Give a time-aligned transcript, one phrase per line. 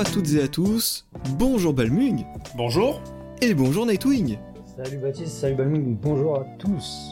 [0.00, 1.06] Bonjour à toutes et à tous,
[1.38, 2.24] bonjour Balmung,
[2.56, 3.02] Bonjour.
[3.42, 4.38] et bonjour Nightwing.
[4.74, 7.10] Salut Baptiste, salut Balmung, bonjour à tous.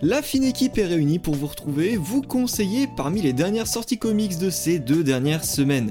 [0.00, 4.38] La fine équipe est réunie pour vous retrouver, vous conseiller parmi les dernières sorties comics
[4.38, 5.90] de ces deux dernières semaines.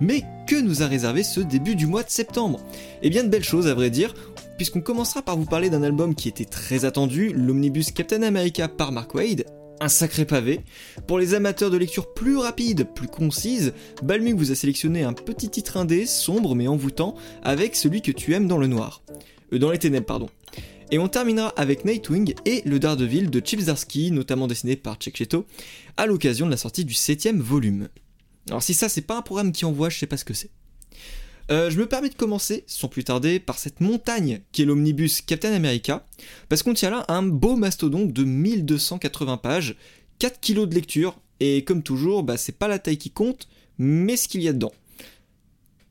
[0.00, 2.60] Mais que nous a réservé ce début du mois de septembre?
[3.02, 4.14] Eh bien de belles choses à vrai dire,
[4.56, 8.92] puisqu'on commencera par vous parler d'un album qui était très attendu, l'omnibus Captain America par
[8.92, 9.44] Mark Wade,
[9.82, 10.60] un sacré pavé.
[11.06, 15.48] Pour les amateurs de lecture plus rapide, plus concise, Balmung vous a sélectionné un petit
[15.48, 19.02] titre indé, sombre mais envoûtant, avec celui que tu aimes dans le noir.
[19.52, 20.28] Euh, dans les ténèbres, pardon.
[20.92, 25.46] Et on terminera avec Nightwing et le Daredevil de Chip Zdarsky, notamment dessiné par Cheto,
[25.96, 27.88] à l'occasion de la sortie du 7 volume.
[28.48, 30.50] Alors si ça c'est pas un programme qui envoie, je sais pas ce que c'est.
[31.50, 35.20] Euh, je me permets de commencer, sans plus tarder, par cette montagne qui est l'omnibus
[35.22, 36.06] Captain America,
[36.48, 39.76] parce qu'on tient là un beau mastodonte de 1280 pages,
[40.18, 43.48] 4 kilos de lecture, et comme toujours, bah, c'est pas la taille qui compte,
[43.78, 44.72] mais ce qu'il y a dedans.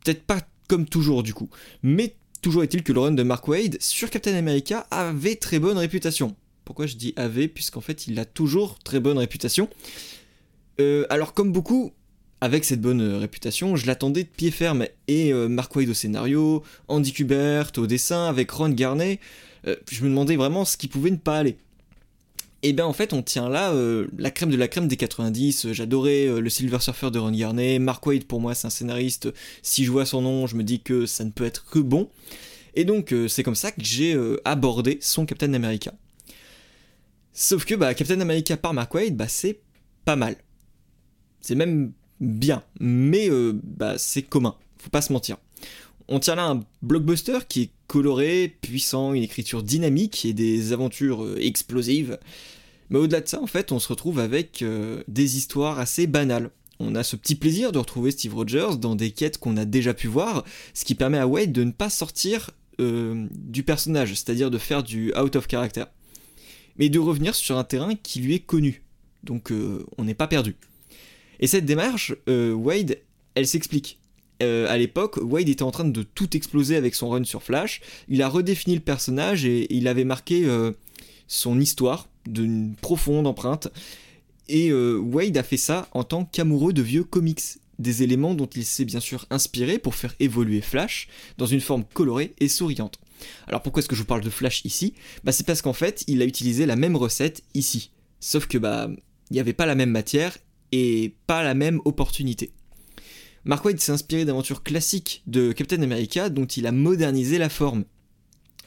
[0.03, 1.49] Peut-être pas comme toujours du coup,
[1.83, 5.77] mais toujours est-il que le run de Mark Wade sur Captain America avait très bonne
[5.77, 6.35] réputation.
[6.63, 7.49] Pourquoi je dis avait?
[7.49, 9.67] Puisqu'en fait il a toujours très bonne réputation.
[10.79, 11.91] Euh, alors comme beaucoup,
[12.41, 14.87] avec cette bonne euh, réputation, je l'attendais de pied ferme.
[15.07, 19.19] Et euh, Mark Wade au scénario, Andy Kubert au dessin, avec Ron Garney,
[19.67, 21.57] euh, je me demandais vraiment ce qui pouvait ne pas aller.
[22.63, 23.73] Et bien en fait on tient là
[24.19, 27.79] la crème de la crème des 90, Euh, j'adorais le Silver Surfer de Ron Garney,
[27.79, 29.33] Mark Wade pour moi c'est un scénariste,
[29.63, 32.09] si je vois son nom je me dis que ça ne peut être que bon.
[32.75, 35.91] Et donc c'est comme ça que j'ai abordé son Captain America.
[37.33, 39.59] Sauf que bah, Captain America par Mark Wade, bah, c'est
[40.05, 40.35] pas mal.
[41.41, 45.37] C'est même bien, mais euh, bah, c'est commun, faut pas se mentir.
[46.07, 51.23] On tient là un blockbuster qui est coloré, puissant, une écriture dynamique et des aventures
[51.23, 52.19] euh, explosives.
[52.89, 56.51] Mais au-delà de ça, en fait, on se retrouve avec euh, des histoires assez banales.
[56.79, 59.93] On a ce petit plaisir de retrouver Steve Rogers dans des quêtes qu'on a déjà
[59.93, 60.43] pu voir,
[60.73, 65.13] ce qui permet à Wade de ne pas sortir du personnage, c'est-à-dire de faire du
[65.15, 65.83] out of character,
[66.77, 68.81] mais de revenir sur un terrain qui lui est connu.
[69.23, 69.53] Donc
[69.99, 70.55] on n'est pas perdu.
[71.41, 72.99] Et cette démarche, euh, Wade,
[73.35, 73.99] elle s'explique.
[74.43, 77.81] Euh, à l'époque, Wade était en train de tout exploser avec son run sur Flash.
[78.07, 80.71] Il a redéfini le personnage et, il avait marqué euh,
[81.27, 83.67] son histoire d'une profonde empreinte.
[84.47, 87.41] Et Wade a fait ça en tant qu'amoureux de vieux comics,
[87.79, 91.85] des éléments dont il s'est bien sûr inspiré pour faire évoluer Flash dans une forme
[91.93, 92.99] colorée et souriante.
[93.47, 94.93] Alors pourquoi est-ce que je vous parle de Flash ici?
[95.23, 97.91] Bah c'est parce qu'en fait, il a utilisé la même recette ici.
[98.19, 98.89] Sauf que bah
[99.29, 100.37] il n'y avait pas la même matière
[100.71, 102.51] et pas la même opportunité.
[103.43, 107.85] Mark Waid s'est inspiré d'aventures classiques de Captain America dont il a modernisé la forme.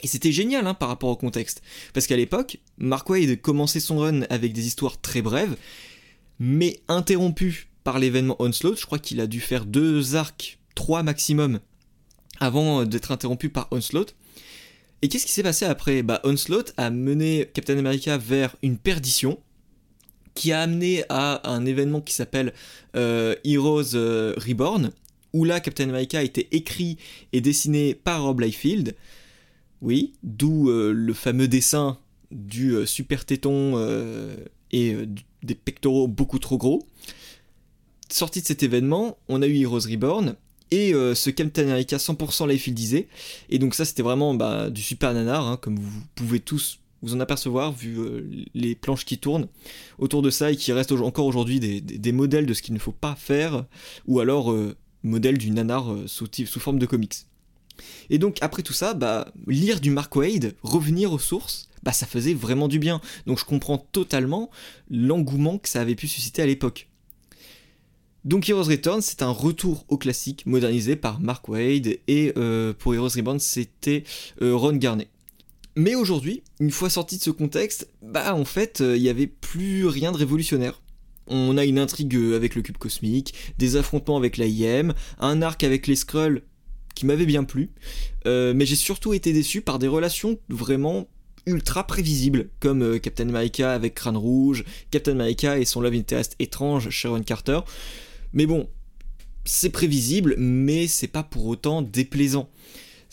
[0.02, 1.62] Et c'était génial hein, par rapport au contexte.
[1.92, 5.56] Parce qu'à l'époque, Mark Waid commençait son run avec des histoires très brèves,
[6.38, 8.78] mais interrompues par l'événement Onslaught.
[8.78, 11.60] Je crois qu'il a dû faire deux arcs, trois maximum,
[12.40, 14.16] avant d'être interrompu par Onslaught.
[15.02, 16.02] Et qu'est-ce qui s'est passé après?
[16.02, 19.38] Bah Onslaught a mené Captain America vers une perdition,
[20.34, 22.52] qui a amené à un événement qui s'appelle
[22.96, 24.90] euh, Heroes euh, Reborn,
[25.32, 26.98] où là Captain America a été écrit
[27.32, 28.94] et dessiné par Rob Liefeld.
[29.80, 31.98] Oui, d'où euh, le fameux dessin
[32.30, 33.78] du super téton
[34.72, 34.96] et
[35.44, 36.88] des pectoraux beaucoup trop gros.
[38.08, 40.34] Sorti de cet événement, on a eu Heroes Reborn
[40.72, 43.06] et ce Captain America 100% Liefieldisé.
[43.50, 47.14] Et donc ça c'était vraiment bah, du super nanar, hein, comme vous pouvez tous vous
[47.14, 49.48] en apercevoir vu euh, les planches qui tournent
[49.98, 52.92] autour de ça et qui restent encore aujourd'hui des, modèles de ce qu'il ne faut
[52.92, 53.64] pas faire,
[54.06, 56.26] ou alors euh, modèles du nanar euh, sous,
[56.58, 57.26] forme de comics.
[58.08, 62.06] Et donc après tout ça, bah, lire du Mark Wade, revenir aux sources, bah, ça
[62.06, 63.00] faisait vraiment du bien.
[63.26, 64.50] Donc je comprends totalement
[64.90, 66.88] l'engouement que ça avait pu susciter à l'époque.
[68.24, 72.32] Donc Heroes Return, c'est un retour au classique modernisé par Mark Wade, et
[72.78, 74.04] pour Heroes Reborn, c'était
[74.40, 75.08] Ron Garney.
[75.76, 79.86] Mais aujourd'hui, une fois sorti de ce contexte, bah en fait, il n'y avait plus
[79.86, 80.80] rien de révolutionnaire.
[81.26, 85.64] On a une intrigue euh, avec le cube cosmique, des affrontements avec l'AIM, un arc
[85.64, 86.42] avec les Skrulls
[86.94, 87.70] qui m'avait bien plu,
[88.26, 91.08] euh, mais j'ai surtout été déçu par des relations vraiment
[91.46, 96.36] ultra prévisibles, comme euh, Captain America avec Crâne Rouge, Captain America et son love interest
[96.38, 97.60] étrange, Sharon Carter.
[98.32, 98.68] Mais bon,
[99.44, 102.48] c'est prévisible, mais c'est pas pour autant déplaisant.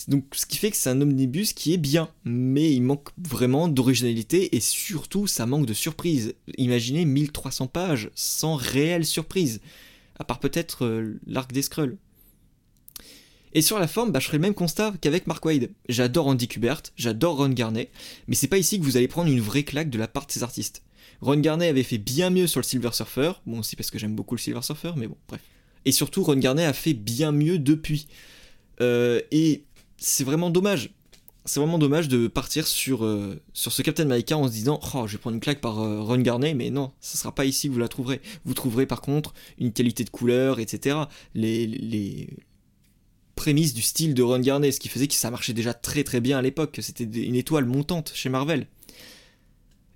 [0.08, 3.68] Donc, ce qui fait que c'est un omnibus qui est bien, mais il manque vraiment
[3.68, 6.34] d'originalité et surtout ça manque de surprise.
[6.58, 9.62] Imaginez 1300 pages sans réelle surprise,
[10.20, 11.98] à part peut-être euh, l'arc des Skrulls.
[13.54, 15.72] Et sur la forme, bah, je ferai le même constat qu'avec Mark Wade.
[15.90, 17.90] J'adore Andy Kubert, j'adore Ron Garney,
[18.28, 20.32] mais c'est pas ici que vous allez prendre une vraie claque de la part de
[20.32, 20.84] ces artistes.
[21.20, 24.16] Ron Garney avait fait bien mieux sur le Silver Surfer, bon aussi parce que j'aime
[24.16, 25.42] beaucoup le Silver Surfer, mais bon, bref.
[25.84, 28.08] Et surtout, Ron Garnet a fait bien mieux depuis.
[28.80, 29.64] et
[30.02, 30.94] c'est vraiment dommage
[31.46, 35.08] c'est vraiment dommage de partir sur, euh, sur ce Captain America en se disant Oh,
[35.08, 37.68] je vais prendre une claque par euh, Ron Garnet, mais non, ce sera pas ici
[37.68, 38.22] que vous la trouverez.
[38.46, 40.98] Vous trouverez par contre une qualité de couleur, etc.
[41.34, 42.30] Les, les
[43.36, 46.22] prémices du style de Ron Garnet, ce qui faisait que ça marchait déjà très très
[46.22, 48.68] bien à l'époque, c'était une étoile montante chez Marvel.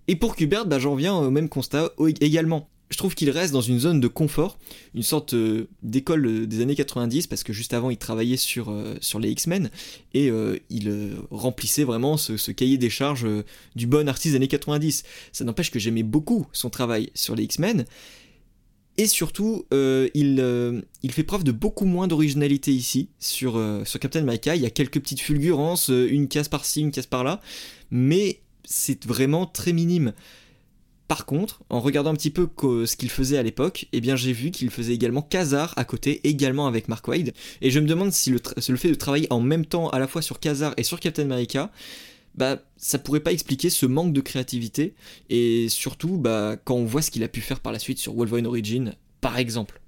[0.07, 1.91] Et pour Kubert, bah, j'en viens au même constat
[2.21, 4.59] également je trouve qu'il reste dans une zone de confort,
[4.93, 8.69] une sorte euh, d'école euh, des années 90, parce que juste avant il travaillait sur,
[8.69, 9.71] euh, sur les X-Men,
[10.13, 10.31] et
[10.69, 13.27] il remplissait vraiment ce, cahier des charges
[13.75, 15.03] du bon artiste des années 90.
[15.33, 17.85] Ça n'empêche que j'aimais beaucoup son travail sur les X-Men,
[18.97, 24.55] et surtout, il, il, fait preuve de beaucoup moins d'originalité ici, sur, sur Captain America.
[24.55, 27.41] Il y a quelques petites fulgurances, une case par-ci, une case par-là,
[27.91, 30.13] mais c'est vraiment très minime.
[31.07, 34.33] Par contre, en regardant un petit peu ce qu'il faisait à l'époque, eh bien j'ai
[34.33, 37.33] vu qu'il faisait également Kazar à côté, également avec Mark Wade.
[37.61, 38.39] Et je me demande si le,
[38.77, 41.71] fait de travailler en même temps à la fois sur Kazar et sur Captain America,
[42.33, 44.95] bah ça pourrait pas expliquer ce manque de créativité.
[45.29, 48.13] Et surtout, bah quand on voit ce qu'il a pu faire par la suite sur
[48.15, 49.81] Wolverine Origin, par exemple.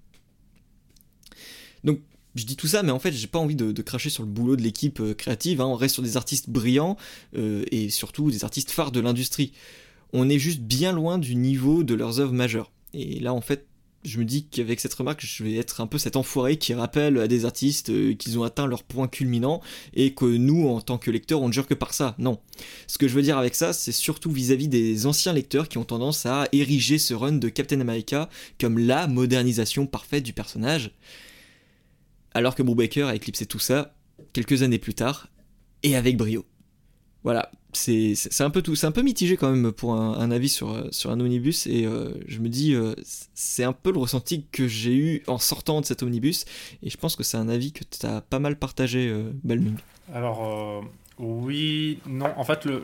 [1.83, 1.99] Donc
[2.35, 4.55] je dis tout ça, mais en fait, j'ai pas envie de, cracher sur le boulot
[4.55, 5.61] de l'équipe euh, créative.
[5.61, 5.65] Hein.
[5.65, 6.95] On reste sur des artistes brillants
[7.35, 9.53] euh, et surtout des artistes phares de l'industrie
[10.13, 12.71] on est juste bien loin du niveau de leurs œuvres majeures.
[12.93, 13.67] Et là, en fait,
[14.03, 17.17] je me dis qu'avec cette remarque, je vais être un peu cet enfoiré qui rappelle
[17.19, 19.61] à des artistes euh, qu'ils ont atteint leur point culminant
[19.93, 22.15] et que nous, en tant que lecteurs, on ne jure que par ça.
[22.17, 22.39] Non.
[22.87, 25.83] Ce que je veux dire avec ça, c'est surtout vis-à-vis des anciens lecteurs qui ont
[25.83, 30.91] tendance à ériger ce run de Captain America comme la modernisation parfaite du personnage.
[32.33, 33.95] Alors que Brubaker a éclipsé tout ça
[34.31, 35.29] quelques années plus tard
[35.83, 36.45] et avec brio.
[37.27, 40.87] Voilà, c'est un peu tout, c'est un peu mitigé quand même pour un, avis sur,
[40.91, 42.95] sur un omnibus et euh, je me dis euh,
[43.33, 46.45] c'est un peu le ressenti que j'ai eu en sortant de cet omnibus
[46.83, 49.33] et je pense que c'est un avis que tu as pas mal partagé euh.
[50.13, 50.85] Alors
[51.19, 52.83] oui, non, en fait le,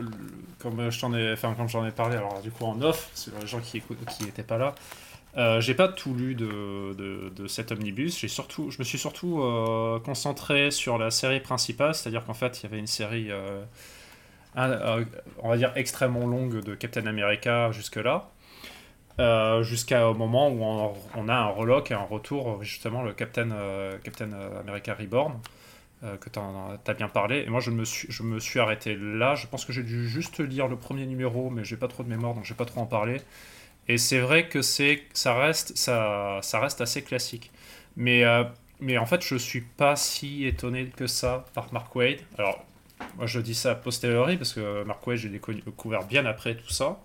[0.60, 3.48] comme je ai enfin comme j'en ai parlé alors du coup en off, c'est les
[3.48, 5.62] gens qui qui n'étaient pas là.
[5.62, 6.94] j'ai pas tout lu de,
[7.30, 8.20] de, cet omnibus.
[8.20, 9.42] J'ai surtout, je me suis surtout
[10.04, 13.64] concentré sur la série principale, c'est-à-dire qu'en fait, il y avait une série euh,
[14.56, 18.30] on va dire, extrêmement longue de Captain America jusque-là.
[19.20, 23.98] Euh, jusqu'au moment où on, a un relock et un retour, justement, le Captain, euh,
[24.04, 25.40] Captain America Reborn,
[26.20, 27.44] que tu as, bien parlé.
[27.48, 29.36] Et moi, je me, suis, je me suis arrêté là.
[29.36, 32.10] Je pense que j'ai dû juste lire le premier numéro, mais j'ai pas trop de
[32.10, 33.22] mémoire, donc je vais pas trop en parler.
[33.88, 37.52] Et c'est vrai que c'est, ça, reste, ça, ça reste assez classique.
[37.96, 38.24] Mais,
[38.82, 42.20] mais en fait, je suis pas si étonné que ça par Mark Wade.
[42.38, 42.66] Alors,
[43.18, 46.70] moi, je dis ça a posteriori parce que Mark Wade, j'ai découvert bien après tout
[46.70, 47.00] ça.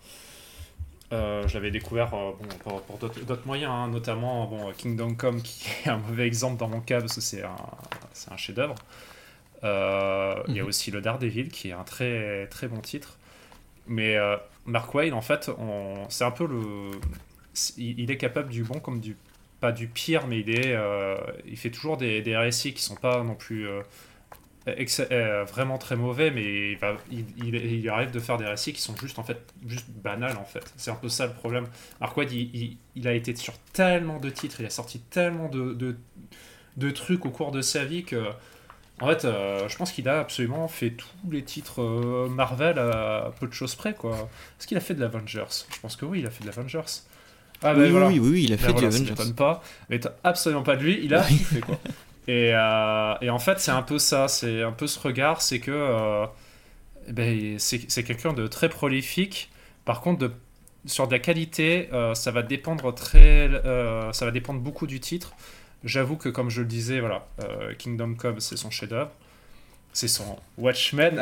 [1.10, 2.32] Euh, je l'avais découvert euh,
[2.64, 6.68] bon, pour, d'autres moyens, hein, notamment bon, Kingdom Come, qui est un mauvais exemple dans
[6.68, 7.56] mon cas parce que c'est un,
[8.30, 8.74] un chef-d'œuvre.
[9.64, 10.68] Euh, il y a mhm.
[10.68, 13.18] aussi le Daredevil, qui est un très, très bon titre.
[13.86, 14.16] Mais
[14.66, 15.50] Mark Wade, en fait,
[16.10, 16.90] c'est un peu le.
[17.78, 19.16] Il, est capable du bon comme du.
[19.60, 20.76] Pas du pire, mais il, est,
[21.46, 23.67] il fait toujours des, des récits qui sont pas non plus
[25.10, 28.96] euh, vraiment très mauvais, mais il, il, il, arrive de faire des récits qui sont
[28.96, 30.72] juste en fait juste banals en fait.
[30.77, 31.67] C'est un peu ça le problème.
[32.01, 35.96] Mark Wade, il, a été sur tellement de titres, il a sorti tellement de,
[36.77, 38.25] de, trucs au cours de sa vie que
[39.01, 43.32] en fait, euh, je pense qu'il a absolument fait tous les titres euh, Marvel à
[43.39, 44.29] peu de choses près quoi.
[44.58, 45.65] Est-ce qu'il a fait de l'Avengers?
[45.72, 46.81] Je pense que oui, il a fait de l'Avengers.
[47.63, 49.32] Ah, ben oui, oui, oui, il a fait ben de l'Avengers.
[49.37, 51.01] pas, mais absolument pas de lui.
[51.03, 51.79] Il a fait quoi.
[52.29, 55.70] Euh, et, en fait, c'est un peu ça, c'est un peu ce regard, c'est que
[55.73, 56.27] euh,
[57.08, 59.51] ben, c'est quelqu'un de très prolifique.
[59.85, 60.31] Par contre,
[60.85, 63.51] sur de la qualité, euh, ça va dépendre très,
[64.13, 65.32] ça va dépendre beaucoup du titre.
[65.85, 67.27] J'avoue que, comme je le disais, voilà,
[67.79, 69.13] Kingdom Come, c'est son chef-d'œuvre
[69.92, 71.20] c'est son Watchmen.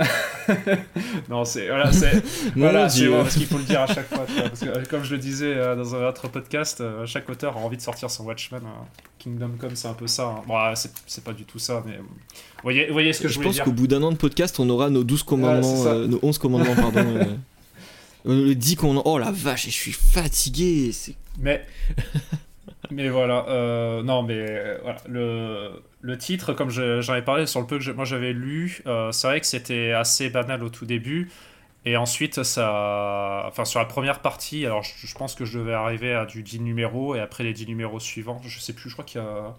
[1.31, 2.23] non, c'est voilà, c'est
[2.57, 4.27] voilà, parce qu'il faut le dire à chaque fois.
[4.27, 7.61] parce que, comme je le disais euh, dans un autre podcast, euh, chaque auteur a
[7.61, 8.61] envie de sortir son Watchmen.
[8.65, 8.85] Hein.
[9.19, 10.27] Kingdom Come, c'est un peu ça.
[10.27, 10.43] Hein.
[10.47, 12.05] Bon, c'est pas du tout ça, mais vous
[12.63, 13.65] voyez, voyez ce que je, je voulais dire.
[13.65, 16.19] Je pense qu'au bout d'un an de podcast, on aura nos 12 commandements, euh, nos
[16.23, 17.39] 11 commandements, pardon.
[18.25, 19.03] le 10 qu'on.
[19.05, 20.91] Oh la vache, je suis fatigué.
[21.39, 21.65] Mais.
[22.91, 27.79] mais voilà, non, mais voilà, le le titre, comme j'en ai parlé sur le peu
[27.81, 31.31] que moi j'avais lu, euh, c'est vrai que c'était assez banal au tout début.
[31.85, 33.45] Et ensuite, ça.
[33.47, 36.61] Enfin, sur la première partie, alors je, pense que je devais arriver à du 10
[36.61, 39.55] numéros et après les 10 numéros suivants, je sais plus, je crois qu'il y a,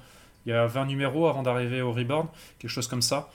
[0.45, 2.27] il y a 20 numéros avant d'arriver au Reborn,
[2.59, 3.29] quelque chose comme ça.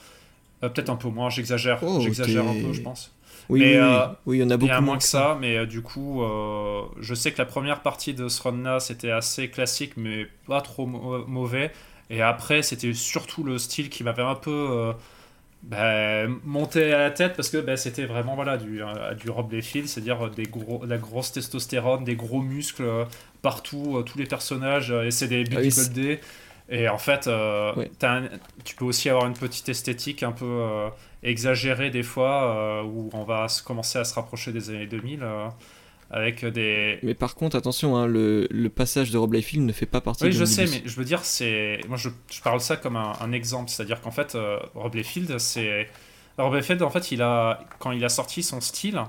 [0.62, 1.80] Euh, peut-être un peu moins, j'exagère.
[1.82, 3.14] Oh, j'exagère un peu, je pense.
[3.48, 5.04] Oui, Mais, oui, euh, Oui, il y en a Il y beaucoup a moins que
[5.04, 8.78] ça, mais euh, du coup, euh, je sais que la première partie de ce run-là,
[8.80, 11.72] c'était assez classique, mais pas trop mau- mauvais.
[12.12, 14.94] Et après, c'était surtout le style qui m'avait un peu euh,
[15.62, 19.52] bah, monté à la tête, parce que bah, c'était vraiment voilà, du, euh, du Rob
[19.52, 23.04] Liefeld, c'est-à-dire des gros, la grosse testostérone, des gros muscles euh,
[23.42, 26.20] partout, euh, tous les personnages, euh, et c'est des Ah oui, c'est- bodybuildés.
[26.68, 28.28] Et en fait, euh, un-
[28.64, 30.88] tu peux aussi avoir une petite esthétique un peu euh,
[31.22, 35.48] exagérée des fois, euh, où on va commencer à se rapprocher des années 2000, euh,
[36.12, 36.98] avec des...
[37.02, 40.24] Mais par contre, attention, hein, le, le passage de Rob Liefeld ne fait pas partie
[40.24, 41.80] Oui, de je sais, mais je veux dire, c'est...
[41.88, 45.38] Moi, je, je parle ça comme un, un exemple, c'est-à-dire qu'en fait, euh, Rob Liefeld,
[45.38, 45.88] c'est...
[46.36, 47.64] Rob Liefeld, en fait, il a...
[47.78, 49.00] quand il a sorti son style,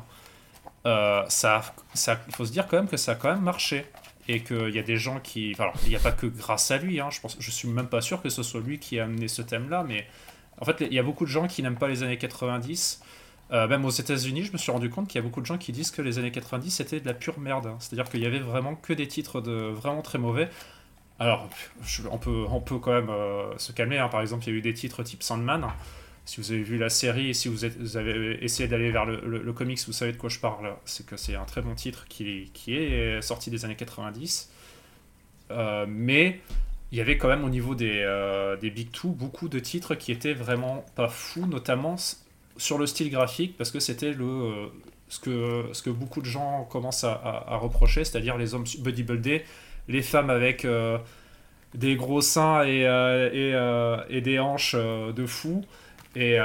[0.86, 1.62] euh, ça,
[1.94, 3.86] ça, il faut se dire quand même que ça a quand même marché.
[4.30, 5.52] Et qu'il y a des gens qui...
[5.54, 7.68] enfin, alors, il n'y a pas que grâce à lui, hein, je, pense, je suis
[7.68, 10.08] même pas sûr que ce soit lui qui a amené ce thème-là, mais
[10.62, 13.02] en fait, il y a beaucoup de gens qui n'aiment pas les années 90.
[13.54, 15.60] Euh, même aux États-Unis, je me suis rendu compte qu'il y a beaucoup de gens
[15.60, 17.72] qui disent que les années 90 c'était de la pure merde.
[17.80, 20.50] C'est-à-dire qu'il y avait vraiment que des titres vraiment très mauvais.
[21.20, 21.48] Alors,
[22.10, 24.00] on, peut, on peut quand même euh, se calmer.
[24.00, 24.10] hein.
[24.10, 25.68] Par exemple, il y a eu des titres type Sandman.
[26.26, 27.66] Si vous avez vu la série et si vous,
[27.98, 30.74] avez essayé d'aller vers le, comics, vous savez de quoi je parle.
[30.86, 34.50] C'est que c'est un très bon titre qui, est sorti des années 90.
[35.52, 36.40] Euh, mais
[36.92, 40.12] il y avait quand même au niveau des, des Big Two beaucoup de titres qui
[40.12, 41.98] étaient vraiment pas fous, notamment
[42.58, 44.66] sur le style graphique, parce que c'était le, euh,
[45.10, 48.66] ce, que, ce que beaucoup de gens commencent à, à- à reprocher, c'est-à-dire les hommes
[48.80, 49.44] bodybuildés,
[49.88, 50.98] les femmes avec euh,
[51.74, 55.64] des gros seins et, euh, et, euh, et des hanches de fou.
[56.16, 56.38] Et,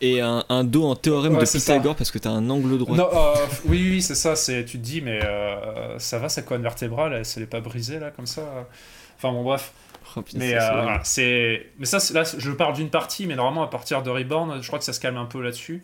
[0.00, 1.58] et un, un dos en théorème Ouais, de ça.
[1.58, 2.96] Pythagore parce que t'as un angle droit.
[2.96, 3.08] Non,
[3.64, 4.36] oui, oui, c'est ça.
[4.36, 5.18] C'est, tu te dis, mais
[5.98, 8.68] ça va, sa colonne vertébrale, elle, elle est pas brisée là, comme ça?
[9.16, 9.72] Enfin bon, bref.
[10.16, 11.02] Oh, Mais, euh, voilà,
[11.78, 14.78] mais ça, là, je parle d'une partie, mais normalement, à partir de Reborn, je crois
[14.78, 15.82] que ça se calme un peu là-dessus.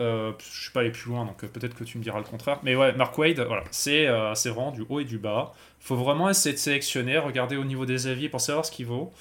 [0.00, 2.24] Euh, je suis pas allé plus loin, donc euh, peut-être que tu me diras le
[2.24, 2.58] contraire.
[2.62, 5.52] Mais ouais, Mark Wade, voilà, c'est, euh, vraiment du haut et du bas.
[5.80, 9.12] faut vraiment essayer de sélectionner, regarder au niveau des avis pour savoir ce qu'il vaut.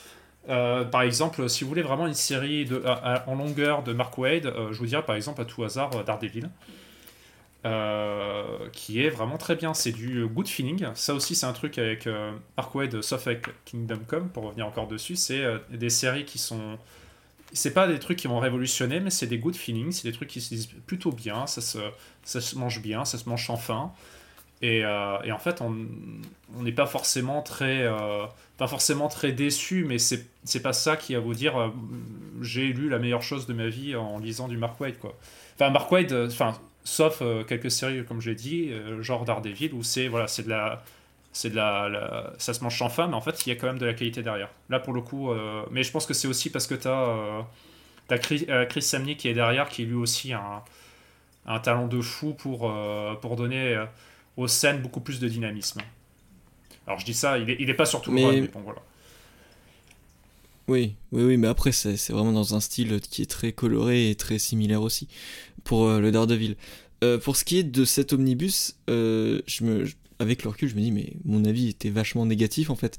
[0.49, 2.93] Euh, par exemple, si vous voulez vraiment une série de, à-
[3.23, 5.91] à- en longueur de Mark Wade, euh, je vous dirais par exemple à tout hasard
[5.95, 6.49] euh, Daredevil.
[7.65, 9.73] Euh, qui est vraiment très bien.
[9.73, 10.85] C'est du good feeling.
[10.95, 14.65] Ça aussi, c'est un truc avec euh, Mark Wade, sauf avec Kingdom Come, pour revenir
[14.65, 15.17] encore dessus.
[15.17, 16.77] C'est euh, des séries qui sont.
[17.51, 19.91] C'est pas des trucs qui vont révolutionner, mais c'est des good feelings.
[19.91, 21.47] C'est des trucs qui se disent plutôt bien.
[21.47, 21.79] Ça se,
[22.23, 23.91] ça se mange bien, ça se mange sans faim.
[24.61, 25.75] Et, euh, en fait, on
[26.61, 27.85] n'est pas forcément très.
[28.57, 31.73] pas forcément très déçu, mais c'est pas ça qui va vous dire
[32.41, 35.17] j'ai lu la meilleure chose de ma vie en lisant du Mark Wade, quoi.
[35.59, 39.83] Enfin, Mark euh, enfin, sauf euh, quelques séries comme j'ai dit euh, genre Daredevil où
[39.83, 40.83] c'est voilà c'est de la
[41.33, 43.55] c'est de la, la- ça se mange sans faim mais en fait il y a
[43.55, 44.49] quand même de la qualité derrière.
[44.69, 48.17] Là pour le coup euh, mais je pense que c'est aussi parce que tu as,
[48.19, 50.63] Chris, euh, Chris Samney qui est derrière qui lui aussi un,
[51.45, 52.71] un talent de fou pour,
[53.21, 53.83] pour donner
[54.37, 55.81] aux scènes beaucoup plus de dynamisme.
[56.87, 58.47] Alors je dis ça il est, il est pas sur tout Mais- le run, mais
[58.47, 58.81] bon voilà.
[60.67, 64.15] Oui, oui, oui, mais après, c'est vraiment dans un style qui est très coloré et
[64.15, 65.07] très similaire aussi
[65.63, 66.55] pour euh, le Daredevil.
[67.03, 69.41] Euh, pour ce qui est de cet omnibus, euh,
[70.19, 72.97] avec le recul, je me dis, mais mon avis était vachement négatif en fait.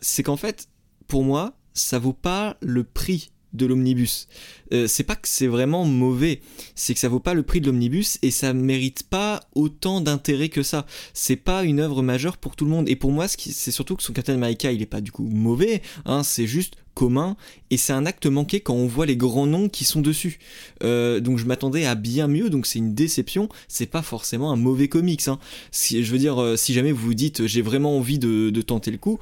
[0.00, 0.68] C'est qu'en fait,
[1.06, 4.28] pour moi, ça vaut pas le prix de l'omnibus.
[4.72, 6.40] Euh, c'est pas que c'est vraiment mauvais,
[6.74, 10.48] c'est que ça vaut pas le prix de l'omnibus et ça mérite pas autant d'intérêt
[10.48, 10.86] que ça.
[11.12, 12.88] C'est pas une œuvre majeure pour tout le monde.
[12.88, 15.82] Et pour moi, c'est surtout que son Captain America, il est pas du coup mauvais,
[16.04, 17.36] hein, c'est juste commun
[17.70, 20.38] et c'est un acte manqué quand on voit les grands noms qui sont dessus.
[20.82, 23.48] Euh, donc je m'attendais à bien mieux, donc c'est une déception.
[23.68, 25.26] C'est pas forcément un mauvais comics.
[25.28, 25.38] Hein.
[25.70, 28.62] Si, je veux dire, euh, si jamais vous vous dites j'ai vraiment envie de, de
[28.62, 29.18] tenter le coup,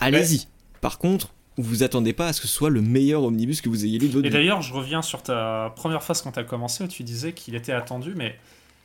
[0.00, 0.46] allez-y.
[0.80, 3.84] Par contre, vous attendez pas à ce que ce soit le meilleur omnibus que vous
[3.84, 6.44] ayez lu de votre Et d'ailleurs, je reviens sur ta première phase quand tu as
[6.44, 8.36] commencé où tu disais qu'il était attendu, mais,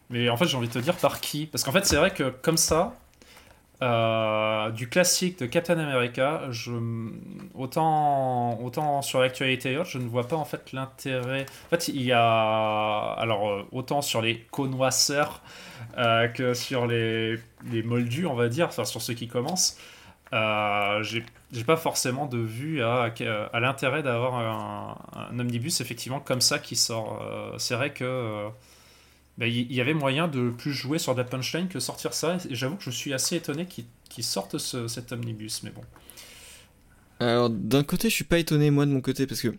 [0.10, 2.12] mais en fait, j'ai envie de te dire par qui Parce qu'en fait, c'est vrai
[2.12, 2.96] que comme ça,
[3.82, 6.72] euh, du classique de Captain America, je,
[7.54, 11.46] autant, autant sur l'actualité je ne vois pas en fait l'intérêt.
[11.68, 13.12] En fait, il y a.
[13.18, 15.42] Alors, euh, autant sur les connoisseurs
[15.98, 17.38] euh, que sur les,
[17.70, 19.78] les moldus, on va dire, enfin, sur ceux qui commencent.
[20.34, 23.14] Euh, j'ai pas forcément de vue à,
[23.54, 24.98] à l'intérêt d'avoir un,
[25.32, 27.22] un omnibus effectivement comme ça qui sort.
[27.58, 28.48] C'est vrai que
[29.38, 32.38] ben, il y, avait moyen de plus jouer sur de la punchline que sortir ça.
[32.50, 35.82] Et j'avoue que je suis assez étonné qu'ils qu'ils sortent ce- cet omnibus, mais bon.
[37.20, 39.54] Alors d'un côté, je suis pas étonné moi de mon côté parce que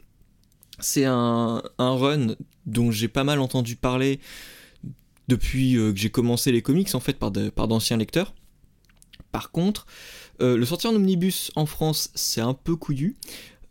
[0.79, 4.21] c'est un, un run dont j'ai pas mal entendu parler
[5.29, 8.35] depuis euh, que j'ai commencé les comics en fait par d'anciens lecteurs.
[9.33, 9.87] Par contre,
[10.41, 13.17] euh, le sortir en omnibus en France, c'est un peu couillu.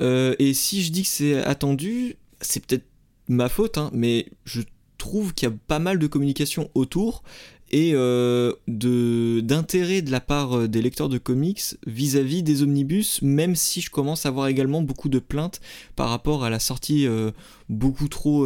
[0.01, 2.85] Euh, et si je dis que c'est attendu, c'est peut-être
[3.27, 4.61] ma faute, hein, mais je
[5.05, 7.23] trouve qu'il y a pas mal de communication autour
[7.71, 13.55] et euh, d'intérêt de la part euh, des lecteurs de comics vis-à-vis des omnibus, même
[13.55, 15.61] si je commence à avoir également beaucoup de plaintes
[15.95, 17.31] par rapport à la sortie euh,
[17.69, 18.45] beaucoup trop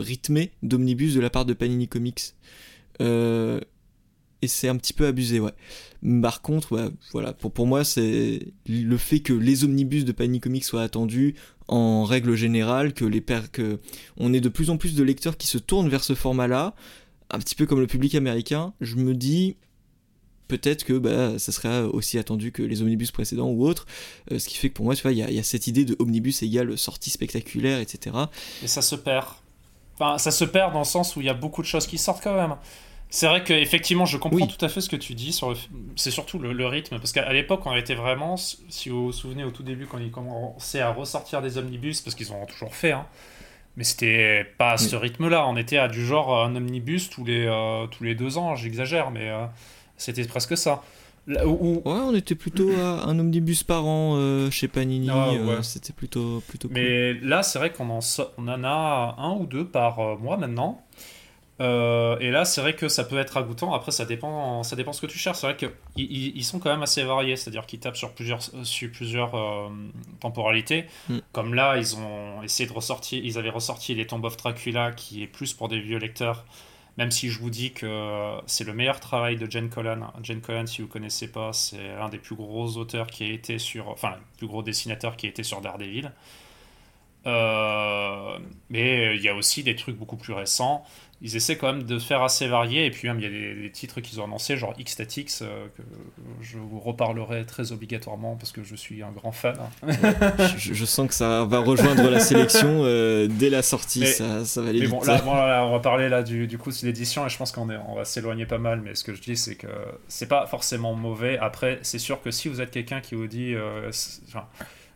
[0.00, 2.34] rythmée d'omnibus de la part de Panini Comics.
[4.42, 5.52] Et c'est un petit peu abusé, ouais.
[6.22, 10.64] Par contre, voilà, pour, pour moi, c'est le fait que les omnibus de Panini Comics
[10.64, 11.34] soient attendus
[11.68, 13.80] en règle générale, que les que
[14.16, 16.74] on ait de plus en plus de lecteurs qui se tournent vers ce format-là
[17.30, 19.56] un petit peu comme le public américain, je me dis
[20.48, 23.86] peut-être que bah, ça serait aussi attendu que les omnibus précédents ou autres,
[24.30, 25.96] euh, ce qui fait que pour moi, tu vois, il y, a cette idée de
[25.98, 28.16] omnibus égale sortie spectaculaire, etc.
[28.62, 29.26] Et ça se perd.
[29.98, 31.98] Enfin, ça se perd dans le sens où il y a beaucoup de choses qui
[31.98, 32.54] sortent quand même.
[33.08, 35.32] C'est vrai qu'effectivement, je comprends tout à fait ce que tu dis.
[35.32, 35.56] Sur le...
[35.94, 36.98] C'est surtout le, rythme.
[36.98, 40.10] Parce qu'à l'époque, on était vraiment, si vous vous souvenez au tout début, quand ils
[40.10, 43.06] commençaient à ressortir des omnibus, parce qu'ils ont toujours fait, hein,
[43.76, 45.46] mais c'était pas à ce rythme-là.
[45.46, 49.10] On était à du genre un omnibus tous les, euh, tous les deux ans, j'exagère,
[49.10, 49.46] mais euh,
[49.96, 50.82] c'était presque ça.
[51.28, 55.08] Ouais, on était plutôt à un omnibus par an euh, chez Panini.
[55.10, 56.76] Ah, c'était plutôt, plutôt cool.
[56.76, 57.98] Mais là, c'est vrai qu'on en,
[58.38, 60.85] on en a un ou deux par mois maintenant.
[61.60, 63.72] Euh, et là, c'est vrai que ça peut être ragoûtant.
[63.74, 65.38] Après, ça dépend, ça dépend ce que tu cherches.
[65.38, 68.90] C'est vrai qu'ils ils sont quand même assez variés, c'est-à-dire qu'ils tapent sur plusieurs, sur
[68.90, 69.68] plusieurs euh,
[70.20, 70.86] temporalités.
[71.08, 71.18] Mm.
[71.32, 75.22] Comme là, ils ont essayé de ressortir, ils avaient ressorti les Tomb of Dracula, qui
[75.22, 76.44] est plus pour des vieux lecteurs.
[76.98, 80.12] Même si je vous dis que c'est le meilleur travail de Jen Collan.
[80.22, 83.58] Jen Collan, si vous connaissez pas, c'est un des plus gros auteurs qui a été
[83.58, 86.10] sur, enfin, le plus gros dessinateur qui a été sur Daredevil.
[87.26, 88.38] Euh,
[88.70, 90.84] mais il y a aussi des trucs beaucoup plus récents
[91.22, 92.86] ils essaient quand même de faire assez varié.
[92.86, 95.82] Et puis même, il y a des, titres qu'ils ont annoncés, genre X-Statix, euh, que
[96.42, 99.56] je vous reparlerai très obligatoirement parce que je suis un grand fan.
[100.56, 104.68] je, sens que ça va rejoindre la sélection euh, dès la sortie, ça, ça, va
[104.68, 107.36] aller mais Bon, là, on va parler là du, du coup de l'édition et je
[107.36, 108.80] pense qu'on on va s'éloigner pas mal.
[108.82, 109.68] Mais ce que je dis, c'est que
[110.08, 111.38] c'est pas forcément mauvais.
[111.38, 113.54] Après, c'est sûr que si vous êtes quelqu'un qui vous dit.
[113.54, 113.90] Euh,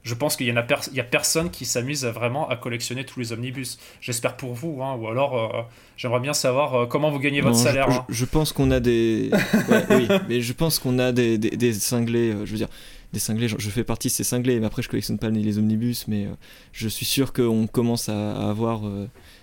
[0.03, 3.33] je pense qu'il y, a, y a personne qui s'amuse vraiment à collectionner tous les
[3.33, 3.79] omnibus.
[4.01, 5.63] J'espère pour vous, hein, ou alors euh,
[5.97, 7.91] j'aimerais bien savoir euh, comment vous gagnez votre salaire.
[7.91, 8.07] Hein.
[8.09, 9.31] Je, pense qu'on a des.
[9.91, 12.33] oui, mais je pense qu'on a des, des, cinglés.
[12.33, 12.69] Euh, je veux dire,
[13.13, 16.07] des cinglés, je, fais partie de ces cinglés, mais après je collectionne pas les omnibus,
[16.09, 16.29] mais
[16.73, 18.83] je suis sûr qu'on commence à avoir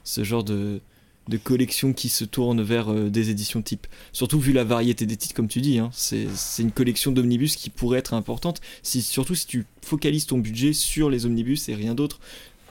[0.06, 0.80] ce genre de
[1.28, 3.88] de collections qui se tournent vers euh, des éditions type.
[4.12, 6.28] Surtout vu la variété des titres, comme tu dis, hein, c'est
[6.60, 11.10] une collection d'omnibus qui pourrait être importante, si, surtout si tu focalises ton budget sur
[11.10, 12.20] les omnibus et rien d'autre.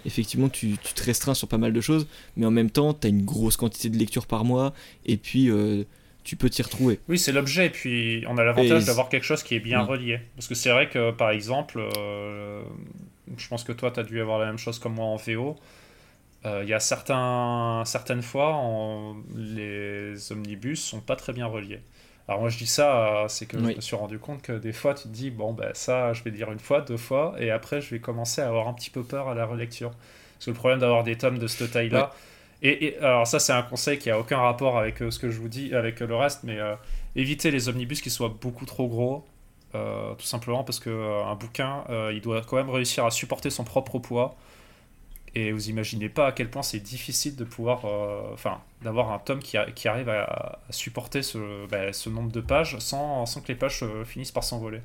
[0.05, 3.11] Effectivement, tu, te restreins sur pas mal de choses, mais en même temps, tu as
[3.11, 4.73] une grosse quantité de lecture par mois,
[5.05, 5.83] et puis euh,
[6.23, 7.01] tu peux t'y retrouver.
[7.09, 10.21] Oui, c'est l'objet, et puis on a l'avantage d'avoir quelque chose qui est bien relié.
[10.37, 12.63] Parce que c'est vrai que, par exemple, euh,
[13.37, 15.57] je pense que toi, tu as dû avoir la même chose comme moi en VO.
[16.47, 18.63] Euh, il y a certains, certaines fois,
[19.35, 21.81] les omnibus sont pas très bien reliés.
[22.29, 24.73] Alors moi je dis ça, euh, c'est que je me suis rendu compte que des
[24.73, 27.51] fois tu te dis, bon ben ça je vais dire une fois, deux fois, et
[27.51, 29.91] après je vais commencer à avoir un petit peu peur à la relecture.
[29.91, 32.13] Parce que le problème d'avoir des tomes de cette taille-là,
[32.63, 35.39] et, alors ça c'est un conseil qui a aucun rapport avec euh, ce que je
[35.41, 36.59] vous dis, avec le reste, mais
[37.15, 39.25] évitez les omnibus qui soient beaucoup trop gros,
[39.73, 44.37] tout simplement parce qu'un bouquin, il doit quand même réussir à supporter son propre poids.
[45.39, 49.19] Et vous imaginez pas à quel point c'est difficile de pouvoir, euh, enfin, d'avoir un
[49.19, 53.49] tome qui, qui arrive à, supporter ce, bah, ce, nombre de pages sans, sans que
[53.49, 54.81] les pages euh, finissent par s'envoler.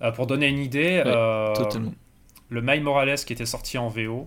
[0.00, 4.26] Euh, pour donner une idée, le My Morales qui était sorti en VO,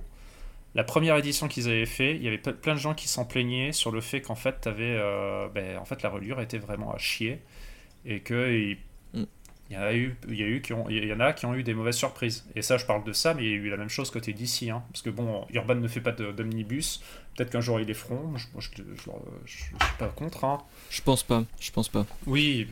[0.75, 3.71] la première édition qu'ils avaient fait, il y avait plein de gens qui s'en plaignaient
[3.71, 4.95] sur le fait qu'en fait, avais,
[5.55, 7.41] ben, en fait, la reliure était vraiment à chier
[8.05, 8.75] et que
[9.71, 11.31] il y, en a eu, il, y a eu qui ont, il y en a
[11.31, 12.45] qui ont eu des mauvaises surprises.
[12.55, 14.33] Et ça, je parle de ça, mais il y a eu la même chose côté
[14.33, 14.69] d'ici.
[14.69, 14.83] Hein.
[14.91, 17.01] Parce que bon, Urban ne fait pas d'omnibus.
[17.35, 18.35] Peut-être qu'un jour ils les feront.
[18.35, 18.69] Je, je,
[19.45, 20.43] je, suis pas contre.
[20.43, 20.57] Hein.
[20.89, 21.45] Je pense pas.
[21.61, 22.05] Je pense pas.
[22.27, 22.67] Oui.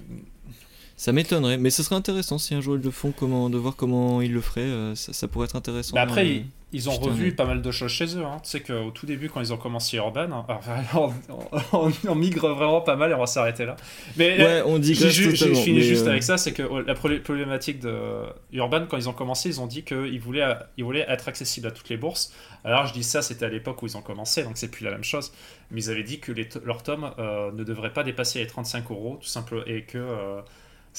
[1.00, 3.78] Ça m'étonnerait, mais ce serait intéressant si un jour ils le font, comment, de voir
[3.78, 4.60] comment ils le feraient.
[4.60, 5.94] Euh, ça, ça, pourrait être intéressant.
[5.94, 6.42] Mais après, euh,
[6.74, 8.26] ils ont revu pas mal de choses chez eux.
[8.26, 8.38] Hein.
[8.44, 10.46] Tu sais qu'au tout début, quand ils ont commencé Urban, hein,
[11.74, 13.78] on, migre vraiment pas mal et on va s'arrêter là.
[14.18, 18.26] Mais ouais, on dit Je finis juste euh, avec ça c'est que la problématique de
[18.52, 21.72] Urban, quand ils ont commencé, ils ont dit qu'ils voulaient, ils voulaient être accessibles à
[21.72, 22.34] toutes les bourses.
[22.66, 24.92] Alors je dis ça, c'était à l'époque où ils ont commencé, donc c'est plus la
[24.92, 25.32] même chose.
[25.72, 28.92] Mais ils avaient dit que les leurs tomes euh, ne devraient pas dépasser les 35
[28.92, 30.42] euros, tout simplement, et que.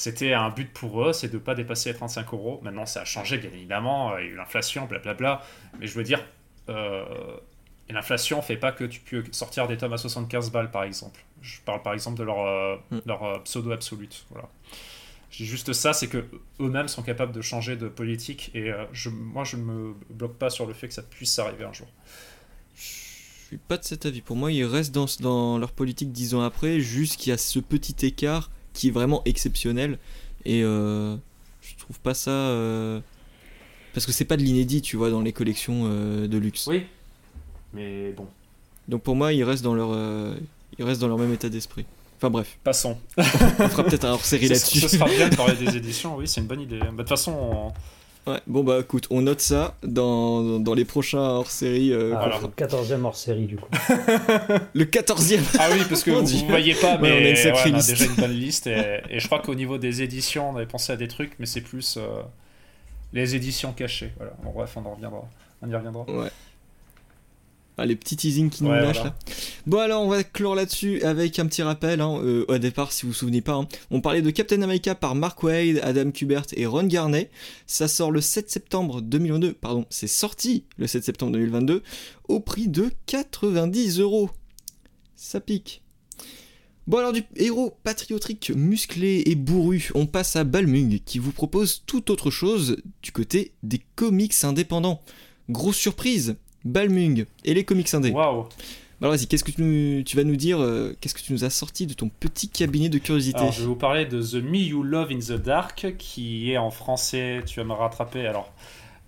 [0.01, 2.59] C'était un but pour eux, c'est de ne pas dépasser les 35 euros.
[2.63, 4.17] Maintenant, ça a changé, bien évidemment.
[4.17, 5.43] Il y a eu l'inflation, blablabla.
[5.79, 6.25] Mais je veux dire,
[6.69, 7.05] euh,
[7.87, 11.23] l'inflation ne fait pas que tu peux sortir des tomes à 75 balles, par exemple.
[11.43, 12.99] Je parle par exemple de leur, euh, mm.
[13.05, 14.25] leur euh, pseudo absolute.
[14.31, 14.49] Voilà.
[15.29, 16.25] J'ai juste ça, c'est que
[16.59, 20.49] eux-mêmes sont capables de changer de politique et je, moi je ne me bloque pas
[20.49, 21.87] sur le fait que ça puisse arriver un jour.
[22.73, 24.21] suis pas de cet avis.
[24.21, 27.37] Pour moi, ils restent dans, dans leur politique dix ans après, juste qu'il y a
[27.37, 29.97] ce petit écart qui est vraiment exceptionnel.
[30.45, 31.15] Et euh,
[31.61, 32.31] je trouve pas ça.
[32.31, 32.99] euh,
[33.93, 36.67] Parce que c'est pas de l'inédit, tu vois, dans les collections euh, de luxe.
[36.67, 36.85] Oui.
[37.73, 38.27] Mais bon,
[38.87, 40.35] Donc pour moi, ils restent dans leur, euh,
[40.77, 41.85] ils restent dans leur même état d'esprit.
[42.17, 42.97] Enfin bref, passons.
[43.17, 44.79] on fera peut-être un hors-série Ce, là-dessus.
[44.79, 46.77] ce sera bien de parler des éditions, oui, c'est une bonne idée.
[46.79, 47.73] Bah, De toute façon, on-
[48.27, 51.91] Ouais, bon bah écoute, on note ça dans, dans les prochains hors-série.
[51.91, 52.39] euh, Ah, Voilà.
[52.39, 53.67] le 14e hors série du coup.
[54.73, 57.35] Le 14e Ah oui, parce que vous, vous voyez pas, Ouais, mais on a une
[57.35, 58.67] sacrée ouais, on a déjà une bonne liste.
[58.67, 61.47] Et, et je crois qu'au niveau des éditions, on avait pensé à des trucs, mais
[61.47, 62.21] c'est plus euh,
[63.11, 64.11] les éditions cachées.
[64.17, 64.33] Voilà.
[64.43, 65.27] Bon, bref, on en reviendra.
[65.63, 66.03] On y reviendra.
[66.07, 66.29] Ouais.
[67.77, 69.15] Ah, les petits teasings qui nous Ouais, lâchent voilà.
[69.27, 69.33] là.
[69.65, 71.99] Bon alors on va clore là-dessus avec un petit rappel.
[72.01, 74.93] hein, euh, au départ, si vous vous souvenez pas, hein, on parlait de Captain America
[74.93, 77.29] par Mark Wade, Adam Kubert et Ron Garney.
[77.65, 79.53] Ça sort le 7 septembre 2022.
[79.53, 81.81] Pardon, c'est sorti le 7 septembre 2022
[82.27, 84.29] au prix de 90 euros.
[85.15, 85.81] Ça pique.
[86.87, 91.83] Bon alors du héros patriotique musclé et bourru, on passe à Balmung qui vous propose
[91.85, 94.99] tout autre chose du côté des comics indépendants.
[95.49, 98.11] Grosse surprise, Balmung et les comics indés.
[98.11, 98.45] Waouh!
[99.01, 101.43] Alors vas-y, qu'est-ce que tu, nous- tu vas nous dire euh, Qu'est-ce que tu nous
[101.43, 104.35] as sorti de ton petit cabinet de curiosité Alors, je vais vous parler de The
[104.43, 107.41] Me You Love in the Dark, qui est en français.
[107.47, 108.27] Tu vas me rattraper.
[108.27, 108.53] Alors,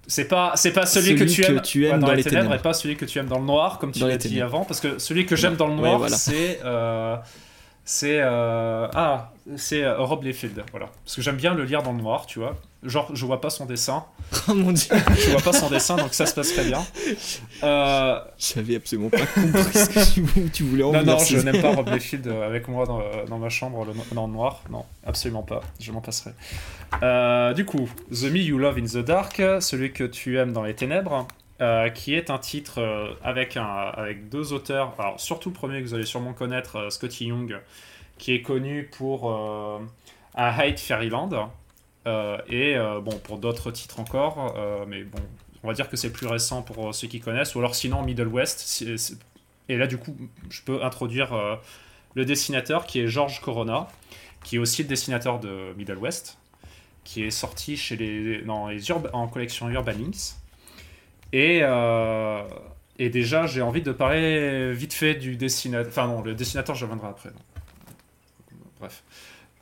[0.08, 2.46] c'est pas, c'est pas celui, que tu que aimes, tu aimes ouais, dans les ténèbres,
[2.46, 2.60] ténèbres.
[2.60, 4.66] et pas celui que tu aimes dans le noir, comme tu l'as dit avant.
[4.66, 6.18] Parce que celui que j'aime dans le Ouais, noir, voilà.
[6.18, 6.60] c'est.
[6.66, 7.16] euh,
[7.86, 8.19] c'est.
[8.22, 10.63] euh, ah, c'est euh, Rob Liefeld.
[10.72, 10.89] Voilà.
[11.04, 12.56] Parce que j'aime bien le lire dans le noir, tu vois.
[12.82, 14.06] Genre, je vois pas son dessin.
[14.48, 16.84] Oh mon dieu, Je vois pas son dessin, donc ça se passe très bien.
[17.63, 21.74] Euh, j'avais absolument pas compris ce que tu, voulais en non, non, je n'aime pas
[21.74, 24.62] Rob Liefeld euh, avec moi dans, dans ma chambre le dans le noir.
[24.69, 25.62] Non, absolument pas.
[25.80, 26.32] Je m'en passerai.
[27.04, 30.63] Euh, du coup, The Me You Love in the Dark, celui que tu aimes dans
[30.63, 31.26] les ténèbres,
[31.63, 34.93] euh, qui est un titre euh, avec, un, avec deux auteurs.
[34.99, 37.58] Alors, surtout le premier que vous allez sûrement connaître, euh, Scotty Young,
[38.17, 39.32] qui est connu pour
[40.36, 41.52] A Hate Fairyland.
[42.49, 44.56] et bon, pour d'autres titres encore,
[44.88, 45.19] mais bon,
[45.63, 48.28] on va dire que c'est plus récent pour ceux qui connaissent, ou alors sinon Middle
[48.28, 48.86] West.
[49.67, 50.15] et là, du coup,
[50.49, 51.60] je peux introduire
[52.13, 53.88] le dessinateur qui est George Corona,
[54.43, 56.38] qui est aussi le dessinateur de Middle West,
[57.04, 60.36] qui est sorti chez les, dans les en collection Urban Links.
[61.34, 62.43] Et, euh,
[63.00, 65.89] et déjà, j'ai envie de parler vite fait du dessinateur.
[65.89, 67.30] Enfin, non, le dessinateur, je reviendrai après.
[68.80, 69.04] Bref.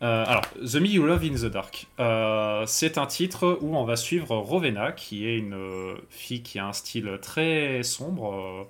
[0.02, 1.88] Euh, alors, The Me You Love in the Dark.
[2.00, 6.68] Euh, c'est un titre où on va suivre Rowena, qui est une fille qui a
[6.68, 8.68] un style très sombre,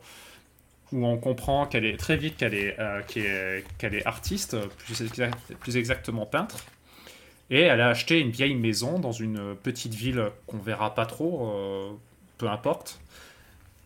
[0.92, 5.04] où on comprend qu'elle est très vite qu'elle est, qu'elle est, artiste, plus,
[5.60, 6.66] plus exactement peintre.
[7.50, 11.98] Et elle a acheté une vieille maison dans une petite ville qu'on verra pas trop,
[12.42, 13.00] peu importe.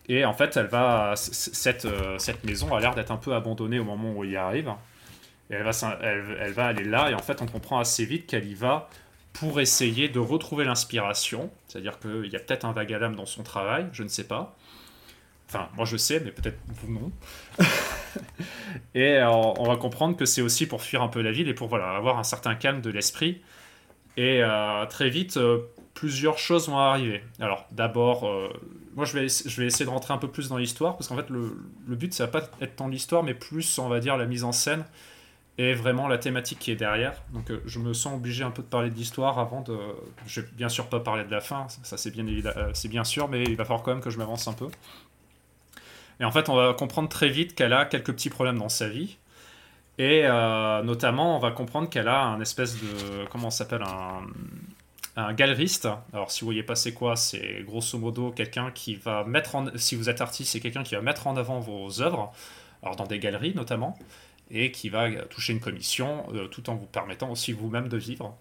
[0.08, 3.84] Et en fait, elle va, euh, cette maison a l'air d'être un peu abandonnée au
[3.84, 4.72] moment où il y arrive.
[5.50, 5.62] Et elle
[6.52, 8.88] va, aller là, et en fait, on comprend assez vite qu'elle y va
[9.32, 11.50] pour essayer de retrouver l'inspiration.
[11.68, 14.24] C'est-à-dire qu'il y a peut-être un vague à l'âme dans son travail, je ne sais
[14.24, 14.56] pas.
[15.48, 17.12] Enfin, moi je sais, mais peut-être vous non.
[18.94, 21.54] et euh, on va comprendre que c'est aussi pour fuir un peu la ville et
[21.54, 23.42] pour voilà, avoir un certain calme de l'esprit.
[24.16, 25.38] Et euh, très vite,
[25.96, 27.24] plusieurs choses vont arriver.
[27.40, 28.48] Alors, d'abord, euh,
[28.94, 31.16] moi je vais, je vais essayer de rentrer un peu plus dans l'histoire, parce qu'en
[31.16, 31.56] fait, le,
[31.88, 34.44] le but, ça va pas être tant l'histoire, mais plus, on va dire, la mise
[34.44, 34.84] en scène
[35.58, 37.14] et vraiment la thématique qui est derrière.
[37.32, 39.76] Donc, euh, je me sens obligé un peu de parler de l'histoire avant de.
[40.26, 43.04] Je vais bien sûr pas parler de la fin, ça, c'est bien, évident- euh, bien
[43.04, 44.68] sûr, mais il va falloir quand même que je m'avance un peu.
[46.20, 48.88] Et en fait, on va comprendre très vite qu'elle a quelques petits problèmes dans sa
[48.88, 49.16] vie.
[49.98, 50.24] Et
[50.84, 53.26] notamment, on va comprendre qu'elle a un espèce de.
[53.30, 54.22] Comment ça s'appelle un,
[55.16, 55.88] un galeriste.
[56.12, 59.66] Alors, si vous voyez pas c'est quoi, c'est grosso modo quelqu'un qui va mettre en.
[59.76, 62.32] Si vous êtes artiste, c'est quelqu'un qui va mettre en avant vos œuvres,
[62.82, 63.98] alors dans des galeries notamment,
[64.50, 68.36] et qui va toucher une commission euh, tout en vous permettant aussi vous-même de vivre.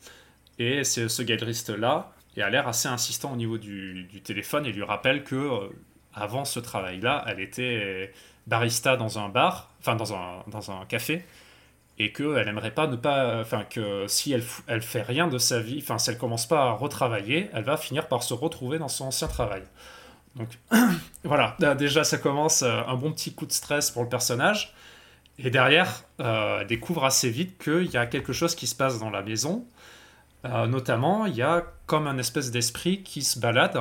[0.59, 4.83] Et c'est ce galeriste-là et a l'air assez insistant au niveau du, téléphone et lui
[4.83, 5.69] rappelle que euh,
[6.13, 8.13] avant ce travail-là, elle était
[8.47, 11.25] barista dans un bar, enfin dans un, dans un café,
[11.97, 15.59] et qu'elle aimerait pas ne pas, enfin que si elle, elle fait rien de sa
[15.59, 18.89] vie, enfin si elle commence pas à retravailler, elle va finir par se retrouver dans
[18.89, 19.63] son ancien travail.
[20.35, 20.49] Donc
[21.23, 24.73] voilà, Là, déjà ça commence euh, un bon petit coup de stress pour le personnage.
[25.37, 28.99] Et derrière, euh, elle découvre assez vite qu'il y a quelque chose qui se passe
[28.99, 29.65] dans la maison.
[30.45, 33.77] Euh, notamment, il y a comme un espèce d'esprit qui se balade.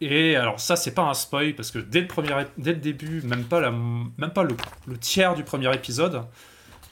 [0.00, 3.22] Et alors ça, c'est pas un spoil, parce que dès le, premier, dès le début,
[3.22, 6.24] même pas, le tiers du premier épisode,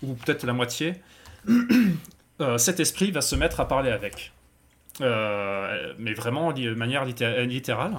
[0.03, 0.95] ou peut-être la moitié,
[2.41, 4.33] euh, cet esprit va se mettre à parler avec.
[5.01, 7.97] Euh, mais vraiment de manière litté- littérale.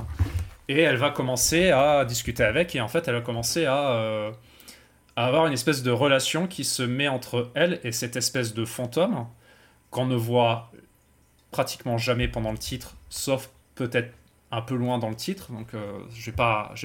[0.68, 4.32] Et elle va commencer à discuter avec, et en fait, elle va commencer à,
[5.16, 9.28] avoir une espèce de relation qui se met entre elle et cette espèce de fantôme
[9.90, 10.72] qu'on ne voit
[11.52, 14.14] pratiquement jamais pendant le titre, sauf peut-être
[14.52, 16.36] un peu loin dans le titre, donc euh, je je vais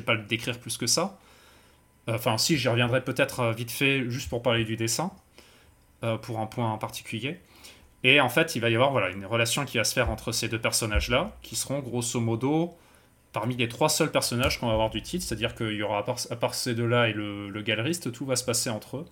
[0.05, 1.19] pas le décrire plus que ça.
[2.09, 5.11] Enfin, si, j'y reviendrai peut-être euh, vite fait, juste pour parler du dessin,
[6.05, 7.41] euh, pour un point en particulier.
[8.05, 10.31] Et en fait, il va y avoir voilà, une relation qui va se faire entre
[10.31, 12.77] ces deux personnages-là, qui seront grosso modo
[13.33, 16.37] parmi les trois seuls personnages qu'on va avoir du titre, c'est-à-dire qu'il y aura, à
[16.37, 19.07] part, ces deux-là et le, le, galeriste, tout va se passer entre eux.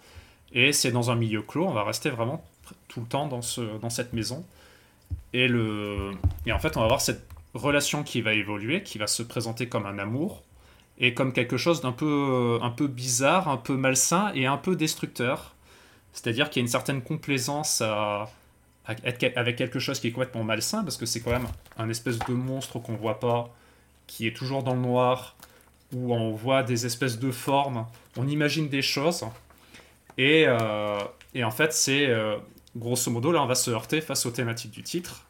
[0.53, 2.45] Et c'est dans un milieu clos, on va rester vraiment
[2.89, 4.47] tout le temps dans, ce, dans cette maison.
[5.33, 5.51] Et,
[6.47, 9.69] et en fait, on va avoir cette relation qui va évoluer, qui va se présenter
[9.69, 10.43] comme un amour,
[10.99, 14.77] et comme quelque chose d'un peu, un peu bizarre, un peu malsain et un peu
[14.77, 15.55] destructeur.
[16.13, 17.83] C'est-à-dire qu'il y a une certaine complaisance
[18.87, 22.33] avec quelque chose qui est complètement malsain, parce que c'est quand même un espèce de
[22.33, 23.53] monstre qu'on voit pas,
[24.07, 25.37] qui est toujours dans le noir,
[25.93, 29.25] où on voit des espèces de formes, on imagine des choses.
[30.19, 30.99] Et, euh,
[31.35, 32.37] et en fait, c'est euh,
[32.77, 35.27] grosso modo, là, on va se heurter face aux thématiques du titre.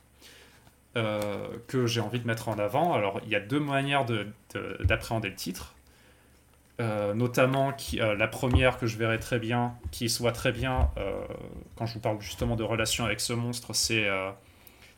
[0.96, 2.94] Euh, que j'ai envie de mettre en avant.
[2.94, 4.06] Alors, il y a deux manières
[4.84, 5.74] d'appréhender le titre.
[6.80, 10.90] Euh, notamment euh, la première que je verrai très bien, qui soit très bien
[11.76, 14.08] quand je vous parle justement de relations avec ce monstre, c'est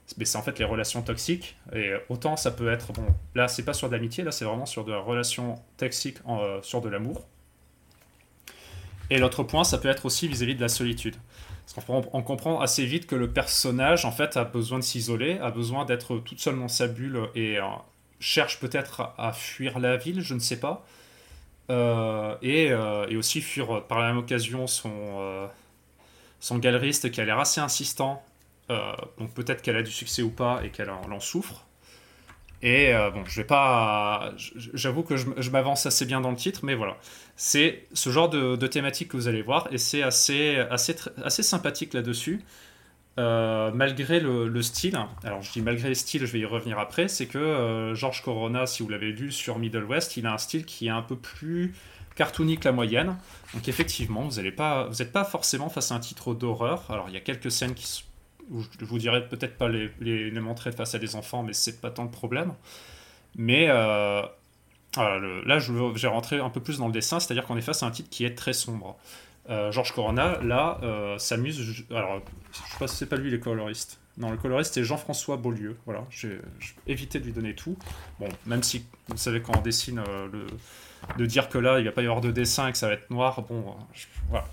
[0.06, 1.56] c'est en fait les relations toxiques.
[1.74, 4.66] Et autant ça peut être, bon, là c'est pas sur de l'amitié, là c'est vraiment
[4.66, 6.18] sur de la relation toxique,
[6.60, 7.26] sur de l'amour.
[9.08, 11.16] Et l'autre point, ça peut être aussi vis à -vis de la solitude.
[11.74, 15.38] Parce qu'on on comprend assez vite que le personnage, en fait, a besoin de s'isoler,
[15.40, 17.62] a besoin d'être toute seule dans sa bulle et euh,
[18.20, 20.86] cherche peut-être à, fuir la ville, je ne sais pas.
[21.68, 25.48] Euh, et, euh, et, aussi fuir par la même occasion son,
[26.38, 28.22] son galeriste qui a l'air assez insistant.
[28.68, 31.65] donc peut-être qu'elle a du succès ou pas et qu'elle en, souffre.
[32.62, 34.32] Et bon, je vais pas.
[34.74, 36.96] J'avoue que je m'avance assez bien dans le titre, mais voilà.
[37.36, 41.92] C'est ce genre de, thématique que vous allez voir et c'est assez, assez, assez sympathique
[41.94, 42.40] là-dessus.
[43.18, 47.08] Euh, malgré le, style, alors je dis malgré le style, je vais y revenir après,
[47.08, 50.38] c'est que euh, George Corona, si vous l'avez lu sur Middle West, il a un
[50.38, 51.74] style qui est un peu plus
[52.14, 53.16] cartoonique que la moyenne.
[53.54, 56.84] Donc effectivement, vous n'êtes pas, pas forcément face à un titre d'horreur.
[56.90, 58.04] Alors il y a quelques scènes qui,
[58.50, 61.80] où je vous dirais peut-être pas les, les, montrer face à des enfants, mais c'est
[61.80, 62.54] pas tant le problème.
[63.36, 64.22] Mais euh,
[64.96, 67.86] là, je vais rentrer un peu plus dans le dessin, c'est-à-dire qu'on est face à
[67.86, 68.96] un titre qui est très sombre.
[69.48, 71.84] Euh, Georges Corona, là, euh, s'amuse.
[71.90, 72.20] Alors,
[72.52, 74.00] je sais pas si c'est pas lui les coloristes.
[74.18, 75.76] Non, le coloriste c'est Jean-François Beaulieu.
[75.84, 76.40] Voilà, j'ai
[76.86, 77.76] évité de lui donner tout.
[78.18, 80.46] Bon, même si vous savez quand on dessine euh, le,
[81.18, 82.94] de dire que là il va pas y avoir de dessin et que ça va
[82.94, 83.76] être noir, bon,
[84.30, 84.46] voilà.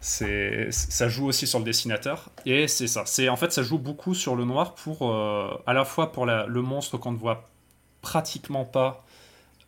[0.00, 3.04] C'est, ça joue aussi sur le dessinateur et c'est ça.
[3.06, 6.62] C'est en fait ça joue beaucoup sur le noir pour à la fois pour le
[6.62, 7.48] monstre qu'on ne voit
[8.02, 9.04] pratiquement pas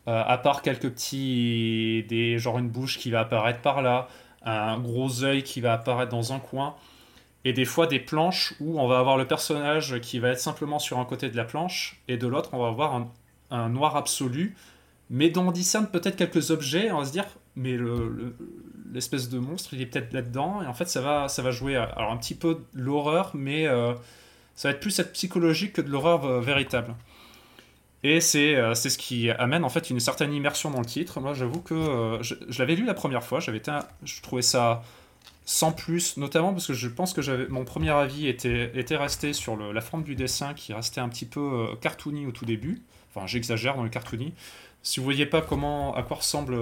[0.08, 2.04] euh, à part quelques petits.
[2.08, 4.08] Des, genre une bouche qui va apparaître par là,
[4.42, 6.76] un gros œil qui va apparaître dans un coin,
[7.44, 10.78] et des fois des planches où on va avoir le personnage qui va être simplement
[10.78, 13.06] sur un côté de la planche, et de l'autre on va avoir
[13.50, 14.56] un, noir absolu,
[15.10, 17.76] mais dont on discerne peut-être quelques objets, on va se dire, mais
[18.92, 21.76] l'espèce de monstre il est peut-être là-dedans, et en fait ça va, ça va jouer
[21.76, 23.94] alors un petit peu l'horreur, mais euh,
[24.54, 26.94] ça va être plus cette psychologique que de l'horreur euh, véritable.
[28.04, 31.20] Et euh, c'est ce qui amène en fait une certaine immersion dans le titre.
[31.20, 33.60] Moi, j'avoue que euh, je, l'avais lu la première fois, j'avais
[34.04, 34.82] je trouvais ça
[35.44, 39.56] sans plus, notamment parce que je pense que mon premier avis était, était resté sur
[39.56, 42.82] la forme du dessin qui restait un petit peu euh, cartoony au tout début.
[43.12, 44.32] Enfin, j'exagère dans le cartoony.
[44.82, 46.54] Si vous voyez pas comment, à quoi ressemble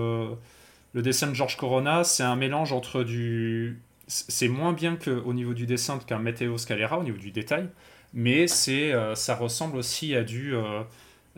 [0.96, 3.78] le dessin de George Corona, c'est un mélange entre du.
[4.08, 7.68] C'est moins bien qu'au niveau du dessin qu'un Matteo Scalera, au niveau du détail,
[8.14, 10.54] mais c'est ça ressemble aussi à du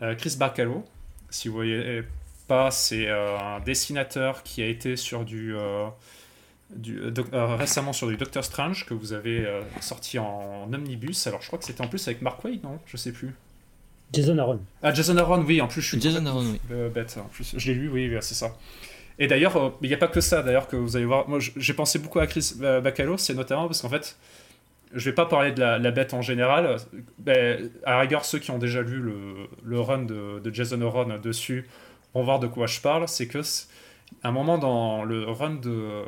[0.01, 0.85] euh, Chris Bacalo,
[1.29, 2.03] si vous voyez
[2.47, 5.87] pas, c'est euh, un dessinateur qui a été sur du, euh,
[6.73, 7.01] du
[7.33, 9.45] récemment sur du Doctor Strange que vous avez
[9.81, 11.27] sorti en, omnibus.
[11.27, 12.79] Alors je crois que c'était en plus avec Mark Waid, non?
[12.85, 13.35] Je sais plus.
[14.13, 14.59] Jason Aaron.
[14.81, 16.01] Ah, Jason Aaron, oui, en plus je suis.
[16.01, 16.89] Jason Aaron, oui.
[16.93, 17.55] bête, en plus.
[17.57, 18.55] Je l'ai lu, oui, c'est ça.
[19.19, 21.27] Et d'ailleurs, il n'y a pas que ça, d'ailleurs, que vous allez voir.
[21.27, 24.17] Moi, j'ai pensé beaucoup à Chris Bacalo, c'est notamment parce qu'en fait,
[24.93, 26.77] je vais pas parler de la, bête en général.
[27.85, 29.03] À rigueur, ceux qui ont déjà lu
[29.63, 31.67] le, run de, Jason Aaron dessus
[32.13, 33.07] vont voir de quoi je parle.
[33.07, 33.41] C'est que
[34.23, 36.03] un moment dans le run de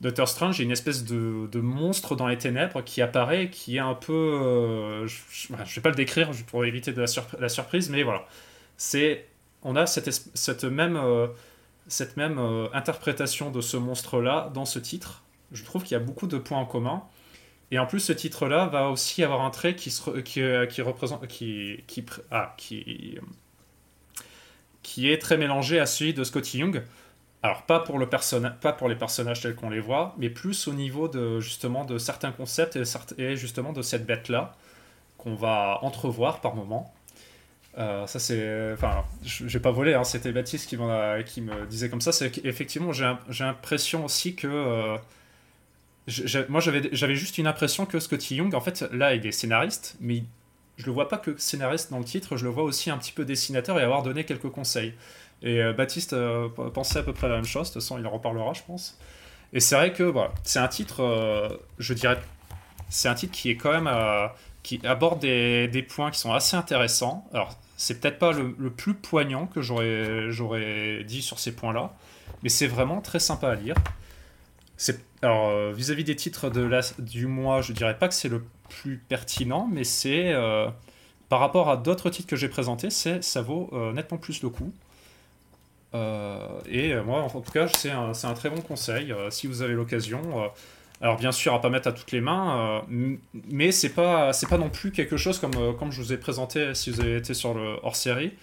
[0.00, 3.76] Doctor Strange, il y a une espèce de, monstre dans les ténèbres qui apparaît, qui
[3.76, 4.12] est un peu.
[4.12, 7.04] Euh, je, ne vais pas le décrire pour éviter de
[7.38, 8.26] la, surprise, mais voilà.
[9.62, 11.26] On a cette, cette même, euh,
[11.92, 15.22] cette même euh, interprétation de ce monstre-là dans ce titre.
[15.52, 17.02] Je trouve qu'il y a beaucoup de points en commun.
[17.70, 21.26] Et en plus, ce titre-là va aussi avoir un trait qui, se, qui, qui représente.
[21.28, 21.78] Qui,
[25.10, 26.82] est très mélangé à celui de Scotty Young.
[27.42, 30.74] Alors pas pour, le pas pour les personnages tels qu'on les voit, mais plus au
[30.74, 32.78] niveau de justement de certains concepts
[33.18, 34.54] et, justement de cette bête là
[35.16, 36.92] qu'on va entrevoir par moment.
[37.78, 40.76] Euh, ça c'est, enfin, j'ai pas volé, hein, c'était Baptiste qui,
[41.26, 42.12] qui me disait comme ça.
[42.12, 44.96] C'est qu'effectivement j'ai l'impression aussi que euh,
[46.48, 50.24] moi j'avais juste une impression que Scotty Young, en fait là il est scénariste, mais
[50.78, 53.12] je le vois pas que scénariste dans le titre, je le vois aussi un petit
[53.12, 54.94] peu dessinateur et avoir donné quelques conseils.
[55.42, 56.14] Et euh, Baptiste
[56.74, 58.98] pensait à peu près la même chose, de toute façon il en reparlera je pense.
[59.52, 60.12] Et c'est vrai que
[60.44, 62.18] c'est un titre, je dirais,
[62.88, 63.88] c'est un titre qui est quand même,
[64.62, 67.26] qui aborde des, points qui sont assez intéressants.
[67.32, 71.94] Alors c'est peut-être pas le, plus poignant que j'aurais dit sur ces points-là,
[72.42, 73.76] mais c'est vraiment très sympa à lire.
[75.22, 78.96] Alors vis-à-vis des titres de la, du mois, je dirais pas que c'est le plus
[78.96, 80.34] pertinent, mais c'est
[81.28, 84.72] par rapport à d'autres titres que j'ai présentés, ça vaut nettement plus le coup.
[85.94, 89.62] Euh, et euh, moi, en tout cas, c'est un, très bon conseil euh, si vous
[89.62, 90.50] avez l'occasion.
[91.00, 94.58] Alors bien sûr, à pas mettre à toutes les mains, mais c'est pas c'est pas
[94.58, 97.54] non plus quelque chose comme comme je vous ai présenté si vous avez été sur
[97.54, 98.34] le hors série,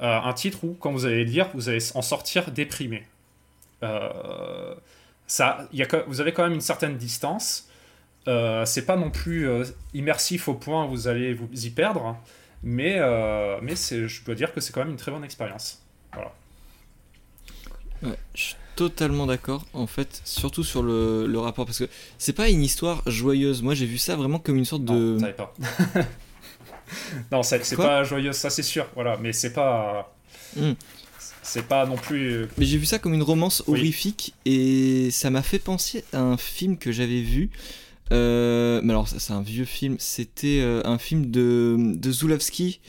[0.00, 3.06] un titre où quand vous allez lire, vous allez en sortir déprimé.
[5.26, 7.68] ça, y a, vous avez quand même une certaine distance.
[8.26, 9.48] c'est pas non plus
[9.92, 12.16] immersif au point où vous allez vous y perdre,
[12.62, 12.98] mais,
[13.62, 15.82] mais je dois dire que c'est quand même une très bonne expérience.
[16.12, 16.32] Voilà
[18.34, 22.62] suis totalement d'accord, en fait, surtout sur le, le rapport, parce que c'est pas une
[22.62, 23.62] histoire joyeuse.
[23.62, 25.18] Moi, j'ai vu ça vraiment comme une sorte de.
[25.18, 25.54] Non, ça pas.
[27.32, 30.14] non, c'est pas joyeuse, ça c'est sûr, voilà, mais c'est pas.
[30.56, 30.72] Hmm.
[31.44, 32.32] C'est pas non plus.
[32.32, 36.20] Euh, mais j'ai vu ça comme une romance horrifique et ça m'a fait penser à
[36.20, 37.50] un film que j'avais vu.
[38.12, 39.96] Euh, mais alors, c'est un vieux film.
[39.98, 42.80] C'était euh, un film de, de Zulawski,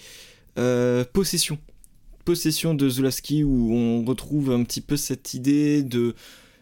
[1.13, 1.60] Possession
[2.26, 6.16] possession de Zulaski où on retrouve un petit peu cette idée de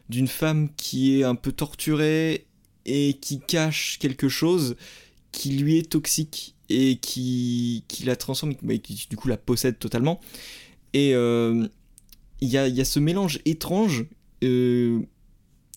[0.09, 2.45] d'une femme qui est un peu torturée
[2.85, 4.75] et qui cache quelque chose
[5.31, 10.19] qui lui est toxique et qui, la transforme, mais qui du coup la possède totalement.
[10.93, 11.67] Et euh,
[12.41, 14.05] il y, a, y, a, ce mélange étrange
[14.43, 14.99] euh,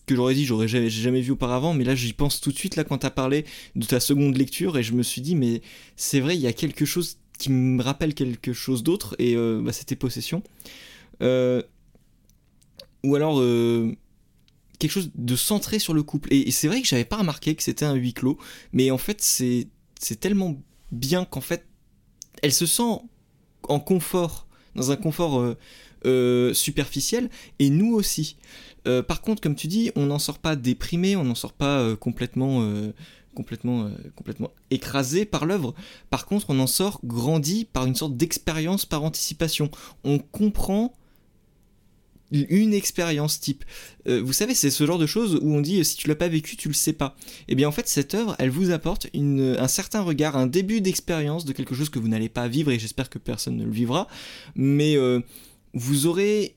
[0.05, 2.75] que j'aurais dit, j'aurais jamais, jamais vu auparavant, mais là j'y pense tout de suite
[2.75, 3.45] là quand t'as parlé
[3.75, 5.61] de ta seconde lecture et je me suis dit, mais
[5.95, 9.61] c'est vrai, il y a quelque chose qui me rappelle quelque chose d'autre, et euh,
[9.63, 10.43] bah, c'était Possession.
[11.21, 11.61] Euh,
[13.03, 13.95] ou alors euh,
[14.79, 16.33] quelque chose de centré sur le couple.
[16.33, 18.37] Et, c'est vrai que j'avais pas remarqué que c'était un huis clos,
[18.73, 19.69] mais en fait c'est
[20.19, 20.55] tellement
[20.91, 21.65] bien qu'en fait
[22.43, 23.01] elle se sent
[23.63, 25.55] en confort, dans un confort
[26.53, 28.37] superficiel, et nous aussi.
[29.07, 32.61] par contre, comme tu dis, on n'en sort pas déprimé, on n'en sort pas complètement
[33.37, 35.75] complètement, euh, complètement écrasé par l'œuvre.
[36.09, 39.69] Par contre, on en sort grandi par une sorte d'expérience par anticipation.
[40.03, 40.95] On comprend
[42.31, 43.63] une expérience type.
[44.07, 46.27] Euh, vous savez, c'est ce genre de choses où on dit si tu l'as pas
[46.27, 47.15] vécu, tu le sais pas.
[47.41, 50.81] Et eh bien en fait, cette œuvre, elle vous apporte un certain regard, un début
[50.81, 53.71] d'expérience de quelque chose que vous n'allez pas vivre et j'espère que personne ne le
[53.71, 54.07] vivra.
[54.55, 55.21] Mais euh,
[55.75, 56.55] vous aurez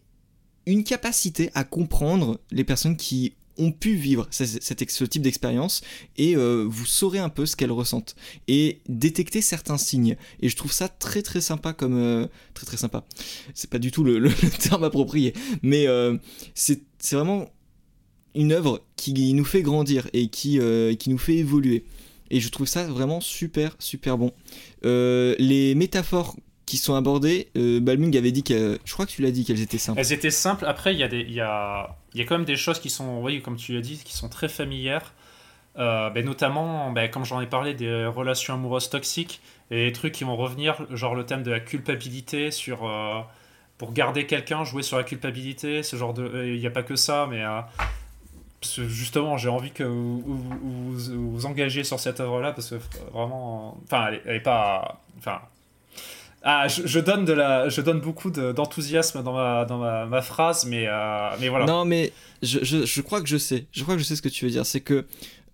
[0.64, 5.83] une capacité à comprendre les personnes qui ont pu vivre ce type d'expérience
[6.16, 8.16] et euh, vous saurez un peu ce qu'elles ressentent
[8.49, 10.16] et détecter certains signes.
[10.40, 13.05] Et je trouve ça très très sympa comme euh, très très sympa.
[13.55, 16.16] C'est pas du tout le, terme approprié, mais euh,
[16.55, 17.51] c'est vraiment
[18.35, 20.61] une œuvre qui nous fait grandir et qui,
[20.99, 21.85] qui nous fait évoluer.
[22.31, 24.33] Et je trouve ça vraiment super super bon.
[24.83, 26.37] les métaphores
[26.70, 29.78] qui sont abordées, Balmung avait dit que, je crois que tu l'as dit qu'elles étaient
[29.78, 30.00] simples.
[30.00, 30.64] Elles étaient simples.
[30.66, 32.80] Après, il y a des, il y a il y a quand même des choses
[32.80, 35.14] qui sont, oui, comme tu l'as dit, qui sont très familières.
[35.78, 40.12] Euh, ben notamment, ben, comme j'en ai parlé, des relations amoureuses toxiques et des trucs
[40.12, 43.20] qui vont revenir, genre le thème de la culpabilité sur euh,
[43.78, 46.96] pour garder quelqu'un, jouer sur la culpabilité, ce genre de, il n'y a pas que
[46.96, 47.61] ça, mais euh,
[48.88, 52.76] justement, j'ai envie que vous vous, vous, engagez sur cette œuvre-là parce que
[53.12, 55.40] vraiment, enfin, elle, elle est pas, enfin,
[56.43, 60.86] ah, je, donne de la, je donne beaucoup d'enthousiasme dans, ma, dans ma, phrase, mais,
[60.88, 61.66] euh, mais voilà.
[61.66, 62.12] Non, mais
[62.43, 63.66] je, je, je, crois que je sais.
[63.72, 64.64] Je crois que je sais ce que tu veux dire.
[64.64, 65.07] C'est que.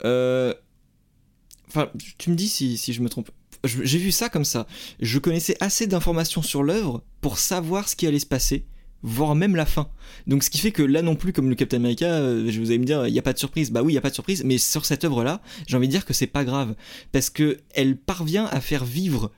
[0.05, 0.55] Euh,
[1.68, 3.30] enfin, tu me dis si, si je me trompe.
[3.64, 4.66] J'ai vu ça comme ça.
[5.01, 8.64] Je connaissais assez d'informations sur l'œuvre pour savoir ce qui allait se passer
[9.03, 9.89] voire même la fin.
[10.26, 12.70] Donc ce qui fait que là non plus, comme le Captain America, euh, je vous
[12.70, 13.70] allez me dire, il n'y a pas de surprise.
[13.70, 15.93] Bah oui, il n'y a pas de surprise, mais sur cette œuvre-là, j'ai envie de
[15.93, 16.74] dire que c'est pas grave.
[17.12, 19.30] Parce que elle parvient à faire vivre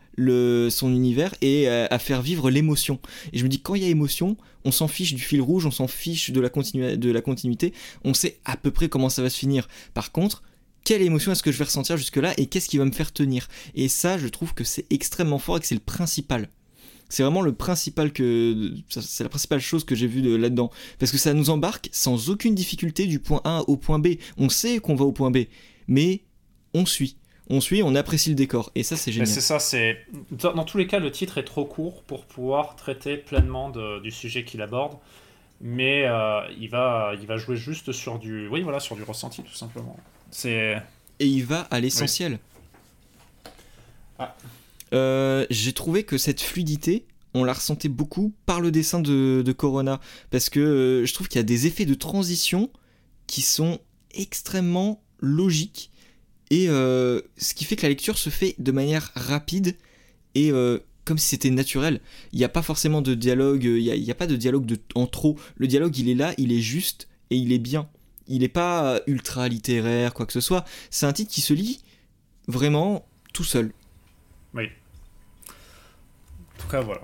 [0.70, 2.98] son univers et à, faire vivre l'émotion.
[3.32, 5.66] Et je me dis, quand il y a émotion, on s'en fiche du fil rouge,
[5.66, 7.72] on s'en fiche de la, de la continuité,
[8.04, 9.68] on sait à peu près comment ça va se finir.
[9.94, 10.42] Par contre,
[10.84, 13.48] quelle émotion est-ce que je vais ressentir jusque-là et qu'est-ce qui va me faire tenir?
[13.74, 16.48] Et ça, je trouve que c'est extrêmement fort et que c'est le principal.
[17.08, 21.18] C'est vraiment le principal que c'est la principale chose que j'ai vue là-dedans parce que
[21.18, 24.16] ça nous embarque sans aucune difficulté du point A au point B.
[24.36, 25.44] On sait qu'on va au point B,
[25.86, 26.24] mais
[26.74, 27.16] on suit.
[27.50, 29.26] On suit, on apprécie le décor et ça c'est génial.
[29.26, 33.16] C'est ça, c'est dans tous les cas le titre est trop court pour pouvoir traiter
[33.16, 34.98] pleinement du sujet qu'il aborde,
[35.60, 39.42] mais euh, il va il va jouer juste sur du oui voilà sur du ressenti
[39.42, 39.96] tout simplement.
[40.30, 40.76] C'est
[41.20, 42.38] et il va à l'essentiel.
[44.18, 44.34] Ah.
[44.92, 50.00] Euh, j'ai trouvé que cette fluidité, on la ressentait beaucoup par le dessin de, Corona.
[50.30, 52.70] Parce que euh, je trouve qu'il y a des effets de transition
[53.26, 53.78] qui sont
[54.12, 55.90] extrêmement logiques.
[56.50, 59.76] Et euh, ce qui fait que la lecture se fait de manière rapide
[60.34, 60.52] et
[61.04, 62.00] comme si c'était naturel.
[62.32, 65.06] Il n'y a pas forcément de dialogue, il n'y a, pas de dialogue de, en
[65.06, 65.36] trop.
[65.56, 67.88] Le dialogue, il est là, il est juste et il est bien.
[68.28, 70.64] Il n'est pas ultra littéraire, quoi que ce soit.
[70.90, 71.82] C'est un titre qui se lit
[72.46, 73.72] vraiment tout seul.
[74.52, 74.64] Oui.
[75.46, 77.02] En tout cas, voilà.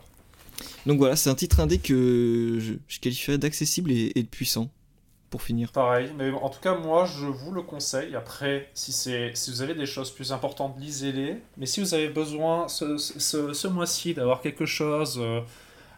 [0.84, 4.70] Donc voilà, c'est un titre indé que je, qualifierais d'accessible et, de puissant,
[5.42, 5.72] finir.
[5.72, 8.14] Pareil, mais en tout cas, moi, je vous le conseille.
[8.16, 11.40] Après, si, si vous avez des choses plus importantes, lisez-les.
[11.56, 15.40] Mais si vous avez besoin ce, ce, mois-ci d'avoir quelque chose euh,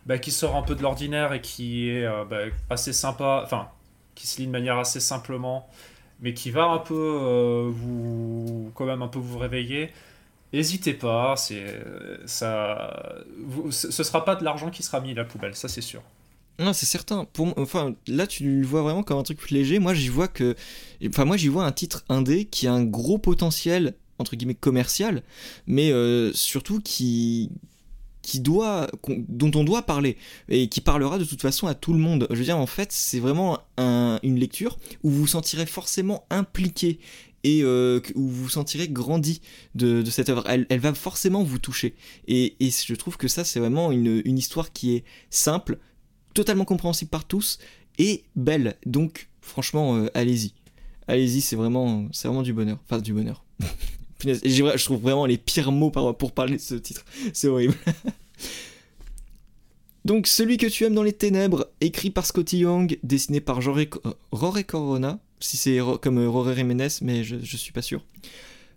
[0.06, 3.68] bah, qui sort un peu de l'ordinaire et qui est euh, bah, assez sympa, enfin,
[4.14, 5.68] qui se lit de manière assez simplement,
[6.20, 9.92] mais qui va un peu euh, vous, quand même un peu vous réveiller,
[10.52, 11.66] N'hésitez pas, c'est
[12.24, 13.14] ça,
[13.70, 16.02] ce sera pas de l'argent qui sera mis à la poubelle, ça c'est sûr.
[16.58, 17.26] Non, c'est certain.
[17.26, 19.78] Pour, enfin, là, tu le vois vraiment comme un truc léger.
[19.78, 20.56] Moi, j'y vois que,
[21.06, 25.22] enfin, moi, j'y vois un titre indé qui a un gros potentiel entre guillemets commercial,
[25.66, 27.50] mais euh, surtout qui
[28.22, 28.88] qui doit,
[29.28, 30.16] dont on doit parler
[30.48, 32.26] et qui parlera de toute façon à tout le monde.
[32.30, 36.98] Je veux dire, en fait, c'est vraiment une lecture où vous vous sentirez forcément impliqué
[37.44, 39.40] et euh, où vous vous sentirez grandi
[39.76, 40.42] de, cette œuvre.
[40.48, 41.94] Elle, va forcément vous toucher.
[42.26, 45.78] Et, je trouve que ça, c'est vraiment une, histoire qui est simple,
[46.36, 47.58] totalement compréhensible par tous
[47.98, 48.76] et belle.
[48.84, 50.52] Donc, franchement, euh, allez-y.
[51.08, 52.78] Allez-y, c'est vraiment, c'est vraiment du bonheur.
[52.84, 53.42] Enfin, du bonheur.
[54.20, 57.04] je trouve vraiment les pires mots pour parler de ce titre.
[57.32, 57.74] C'est horrible.
[60.04, 63.60] Donc, celui que tu aimes dans les ténèbres, écrit par Scotty Young, dessiné par
[64.30, 68.04] Rory Corona, si c'est comme Rory Jiménez, mais je, je suis pas sûr.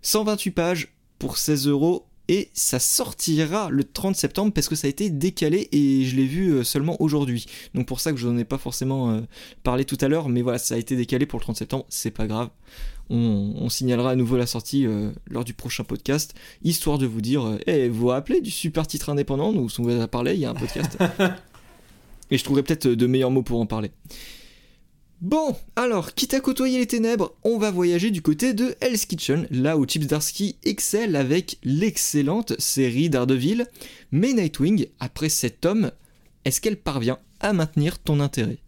[0.02, 0.88] 128 pages
[1.20, 5.68] pour 16 euros et ça sortira le 30 septembre parce que ça a été décalé
[5.72, 7.46] et je l'ai vu euh, seulement aujourd'hui.
[7.74, 9.20] Donc pour ça que je n'en ai pas forcément euh,
[9.64, 12.12] parlé tout à l'heure, mais voilà, ça a été décalé pour le 30 septembre, c'est
[12.12, 12.48] pas grave.
[13.12, 17.58] On, signalera à nouveau la sortie euh, lors du prochain podcast, histoire de vous dire,
[17.66, 20.44] eh, vous vous rappelez du super titre indépendant dont on vous a parlé, il y
[20.44, 20.96] a un podcast.
[22.30, 23.90] et je trouverai peut-être de meilleurs mots pour en parler.
[25.20, 29.46] Bon, alors, quitte à côtoyer les ténèbres, on va voyager du côté de Hell's Kitchen,
[29.50, 33.66] là où Chips Darsky excelle avec l'excellente série d'Ardeville.
[34.12, 35.90] Mais Nightwing, après cet homme,
[36.46, 38.60] est-ce qu'elle parvient à maintenir ton intérêt?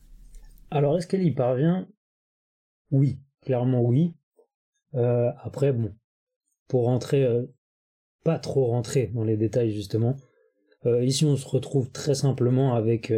[0.70, 1.88] Alors, est-ce qu'elle y parvient?
[2.90, 4.12] Oui, clairement oui.
[4.94, 5.94] Euh, après, bon,
[6.68, 7.46] pour rentrer, euh,
[8.24, 10.16] pas trop rentrer dans les détails justement,
[10.84, 13.11] euh, ici on se retrouve très simplement avec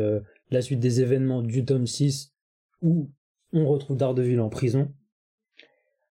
[0.50, 2.32] la suite des événements du tome 6
[2.80, 3.10] où
[3.54, 4.92] on retrouve Daredevil en prison.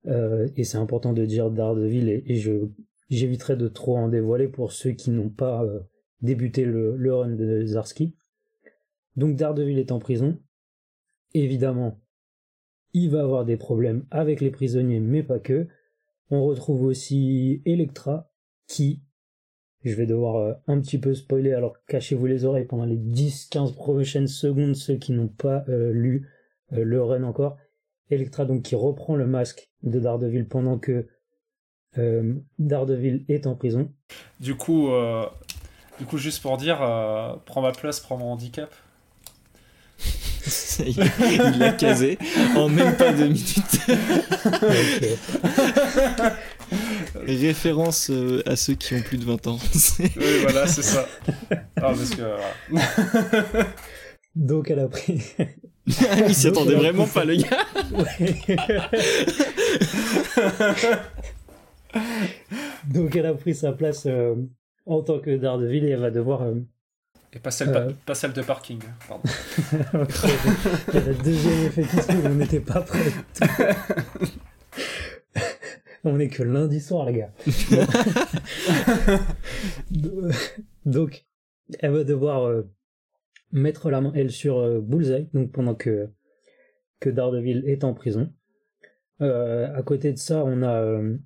[0.07, 2.68] Euh, et c'est important de dire Daredevil, et, je
[3.11, 5.80] j'éviterai de trop en dévoiler pour ceux qui n'ont pas euh,
[6.20, 8.14] débuté le, run de Zarski.
[9.16, 10.39] Donc Daredevil est en prison.
[11.32, 12.01] Évidemment,
[12.93, 15.68] il va avoir des problèmes avec les prisonniers, mais pas que.
[16.30, 18.30] On retrouve aussi Electra,
[18.66, 19.03] qui,
[19.84, 23.74] je vais devoir euh, un petit peu spoiler, alors cachez-vous les oreilles pendant les 10-15
[23.74, 26.28] prochaines secondes, ceux qui n'ont pas lu
[26.71, 27.57] le run encore.
[28.11, 31.07] Electra donc qui reprend le masque de Daredevil pendant que
[31.99, 33.93] euh, Daredevil est en prison.
[34.41, 35.27] Du coup, euh,
[35.99, 36.79] du coup juste pour dire,
[37.45, 38.75] prends ma place, prends mon handicap.
[40.87, 42.19] il l'a casé
[42.57, 43.81] en même pas deux minutes.
[47.27, 48.11] Référence
[48.47, 49.59] à ceux qui ont plus de 20 ans.
[49.99, 50.11] oui,
[50.43, 51.07] voilà, c'est ça.
[51.51, 52.23] Ah, parce que,
[54.35, 55.23] Donc elle a pris.
[55.89, 57.64] Il s'y attendait vraiment pas, le gars.
[62.86, 64.34] Donc elle a pris sa place euh,
[64.86, 66.41] en tant que Daredevil et elle va devoir.
[66.43, 66.55] Euh,
[67.32, 69.28] et pas celle, euh, pas celle de parking, pardon.
[70.89, 73.12] il y a le deuxième effet qui se on n'était pas prêts.
[76.05, 77.30] on est que lundi soir, les gars.
[80.86, 81.26] Donc,
[81.80, 82.62] elle va devoir
[83.53, 86.09] mettre la main, elle, sur euh, Bullseye, donc pendant que,
[87.01, 88.33] que Daredevil est en prison.
[89.21, 91.17] Euh, à côté de ça, on a euh,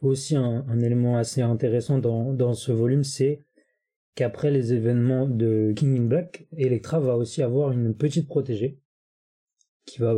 [0.00, 3.44] aussi un, élément assez intéressant dans, dans ce volume, c'est
[4.14, 8.78] qu'après les événements de King in Black, Electra va aussi avoir une petite protégée
[9.86, 10.14] qui va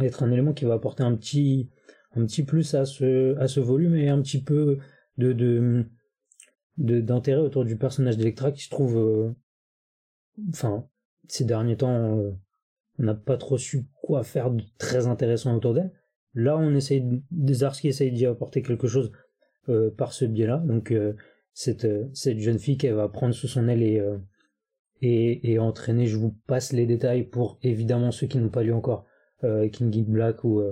[0.00, 1.70] être un élément qui va apporter un petit
[2.16, 4.78] un petit plus à ce à ce volume et un petit peu
[5.18, 5.32] de
[6.78, 9.34] de d'intérêt autour du personnage d'Electra qui se trouve
[10.48, 10.86] enfin
[11.28, 12.32] ces derniers temps euh,
[12.98, 15.92] on n'a pas trop su quoi faire de très intéressant autour d'elle
[16.34, 19.12] là on essaye Zarski essaye d'y apporter quelque chose
[19.96, 20.92] par ce biais là donc
[21.54, 24.18] cette, euh, cette jeune fille qu'elle va prendre sous son aile et, euh,
[25.00, 26.06] et, et, entraîner.
[26.06, 29.06] Je vous passe les détails pour évidemment ceux qui n'ont pas lu encore
[29.44, 30.62] euh, King in Black ou,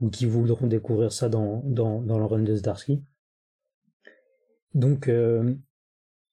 [0.00, 3.04] ou qui voudront découvrir ça dans, dans, dans le run de Zdarsky.
[4.74, 5.10] Donc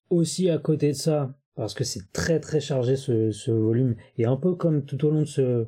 [0.09, 4.37] aussi à côté de ça, parce que c'est très très chargé ce, volume, et un
[4.37, 5.67] peu comme tout au long de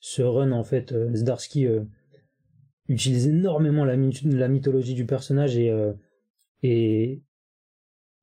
[0.00, 1.66] ce, run en fait, Zdarsky
[2.88, 5.72] utilise énormément la, mythologie du personnage et,
[6.62, 7.22] et,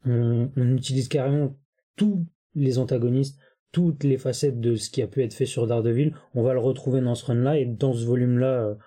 [0.06, 1.56] on, utilise carrément
[1.96, 3.40] tous les antagonistes,
[3.72, 6.14] toutes les facettes de ce qui a pu être fait sur Daredevil.
[6.34, 8.78] On va le retrouver dans ce run-là et dans ce volume-là,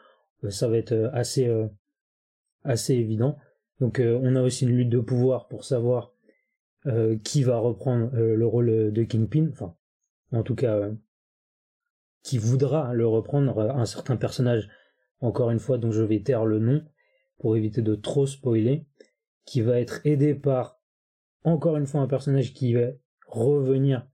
[0.45, 1.67] euh, ça va être euh, assez, euh,
[2.65, 3.39] assez évident.
[3.81, 6.14] Donc on a aussi une lutte de pouvoir pour savoir
[7.23, 9.75] qui va reprendre le rôle de Kingpin, enfin
[10.33, 10.91] en tout cas
[12.23, 14.69] qui voudra le reprendre, un certain personnage,
[15.21, 16.83] encore une fois dont je vais taire le nom
[17.39, 18.87] pour éviter de trop spoiler,
[19.45, 20.81] qui va être aidé par
[21.45, 22.89] encore une fois un personnage qui va
[23.27, 24.07] revenir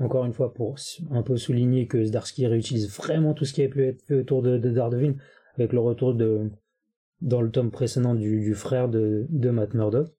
[0.00, 0.76] encore une fois pour
[1.10, 4.42] un peu souligner que Zdarsky réutilise vraiment tout ce qui a pu être fait autour
[4.42, 5.16] de, de Daredevil
[5.56, 6.50] avec le retour de
[7.20, 10.14] dans le tome précédent du, frère de, de, Matt Murdock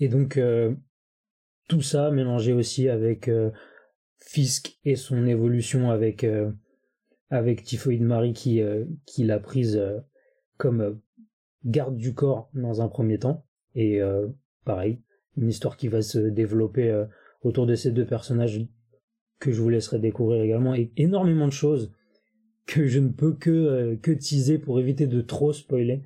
[0.00, 0.74] et donc euh,
[1.68, 3.50] tout ça mélangé aussi avec euh,
[4.18, 6.50] Fisk et son évolution avec euh,
[7.30, 8.60] avec Typhoid Marie qui
[9.06, 9.82] qui l'a prise
[10.56, 11.00] comme
[11.64, 14.00] garde du corps dans un premier temps et
[14.64, 15.00] pareil,
[15.36, 17.04] une histoire qui va se développer euh,
[17.42, 18.66] autour de ces deux personnages
[19.38, 21.92] que je vous laisserai découvrir également, et énormément de choses
[22.66, 26.02] que je ne peux que, euh, que teaser pour éviter de trop spoiler.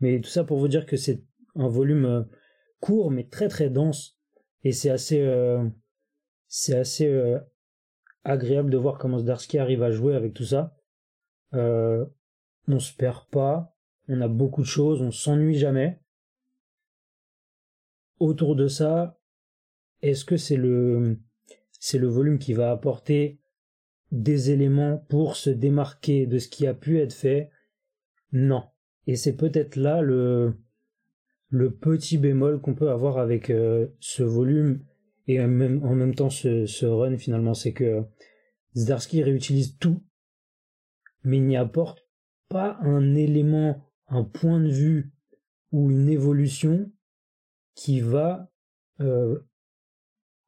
[0.00, 1.22] Mais tout ça pour vous dire que c'est
[1.54, 2.22] un volume euh,
[2.84, 4.18] court mais très très dense,
[4.62, 5.26] et c'est assez,
[6.48, 7.38] c'est assez
[8.24, 10.76] agréable de voir comment Zdarsky arrive à jouer avec tout ça.
[11.52, 13.74] on se perd pas,
[14.08, 15.98] on a beaucoup de choses, on s'ennuie jamais.
[18.20, 19.18] Autour de ça,
[20.02, 21.18] est-ce que c'est le,
[21.80, 23.40] c'est le volume qui va apporter
[24.12, 27.50] des éléments pour se démarquer de ce qui a pu être fait?
[28.30, 28.64] Non.
[29.06, 30.54] Et c'est peut-être là le,
[31.54, 34.80] le petit bémol qu'on peut avoir avec euh, ce volume
[35.28, 38.02] et en même, temps ce, run finalement, c'est que
[38.76, 40.02] Zdarsky réutilise tout,
[41.22, 42.08] mais il n'y apporte
[42.48, 45.12] pas un élément, un point de vue
[45.70, 46.90] ou une évolution
[47.76, 48.50] qui va
[49.00, 49.38] euh,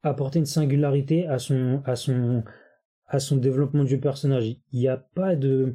[0.03, 2.43] apporter une singularité à son,
[3.31, 4.57] développement du personnage.
[4.73, 5.73] Il n'y a pas de,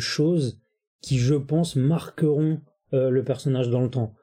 [0.00, 0.60] choses
[1.00, 2.60] qui, je pense, marqueront
[2.94, 4.14] euh, le personnage dans le temps.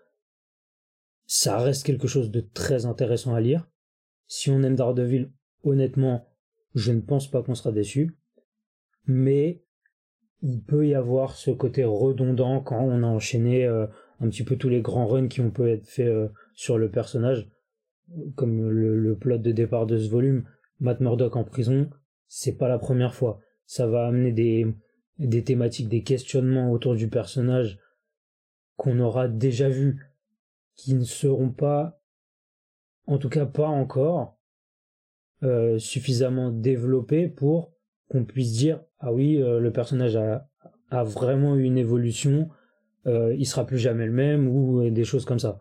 [1.26, 3.70] Ça reste quelque chose de très intéressant à lire.
[4.28, 5.32] Si on aime Daredevil,
[5.64, 6.28] honnêtement,
[6.74, 8.18] je ne pense pas qu'on sera déçu.
[9.06, 9.62] Mais
[10.42, 13.88] il peut y avoir ce côté redondant quand on a enchaîné euh,
[14.22, 16.90] un petit peu tous les grands runs qui ont pu être faits euh, sur le
[16.90, 17.50] personnage,
[18.36, 20.46] comme le, plot de départ de ce volume,
[20.80, 21.90] Matt Murdock en prison,
[22.28, 23.40] c'est pas la première fois.
[23.66, 24.66] Ça va amener des,
[25.20, 27.80] des thématiques, des questionnements autour du personnage
[28.82, 30.04] qu'on aura déjà vus,
[30.74, 32.02] qui ne seront pas,
[33.06, 34.40] en tout cas pas encore,
[35.44, 37.76] euh, suffisamment développés pour
[38.10, 40.50] qu'on puisse dire ah oui euh, le personnage a,
[40.90, 42.50] a vraiment eu une évolution
[43.06, 45.60] euh, il sera plus jamais le même ou des choses comme ça.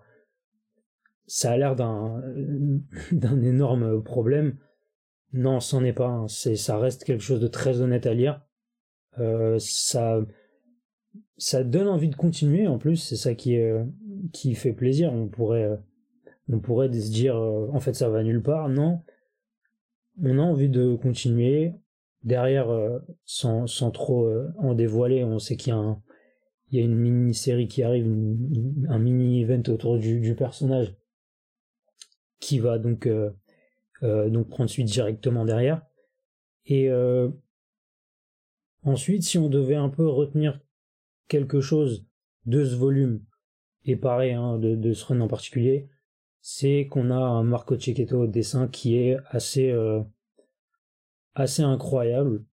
[1.27, 2.23] Ça a l'air d'un
[3.13, 4.57] d'un énorme problème.
[5.35, 6.25] Non, c'en est pas.
[6.27, 8.41] C'est ça reste quelque chose de très honnête à lire.
[9.19, 10.21] Euh, ça
[11.37, 12.97] ça donne envie de continuer en plus.
[12.97, 13.75] C'est ça qui est
[14.33, 15.13] qui fait plaisir.
[15.13, 15.79] On pourrait
[16.49, 18.69] on pourrait se dire euh, en fait ça va nulle part.
[18.69, 19.03] Non,
[20.23, 21.75] on a envie de continuer.
[22.23, 25.97] Derrière, euh, sans, sans trop euh, en dévoiler, on sait qu'il y a
[26.71, 30.95] il y a une mini-série qui arrive, un mini-event autour du, personnage
[32.39, 33.31] qui va donc, euh,
[34.03, 35.83] euh, donc prendre suite directement derrière.
[36.67, 37.29] Et euh,
[38.85, 40.61] ensuite, si on devait un peu retenir
[41.31, 42.07] quelque chose
[42.45, 43.23] de ce volume,
[43.87, 45.89] et pareil, hein, de, de, ce run en particulier,
[46.43, 49.75] c'est qu'on a un Marco Cecchetto au dessin qui est assez,
[51.35, 52.45] assez incroyable.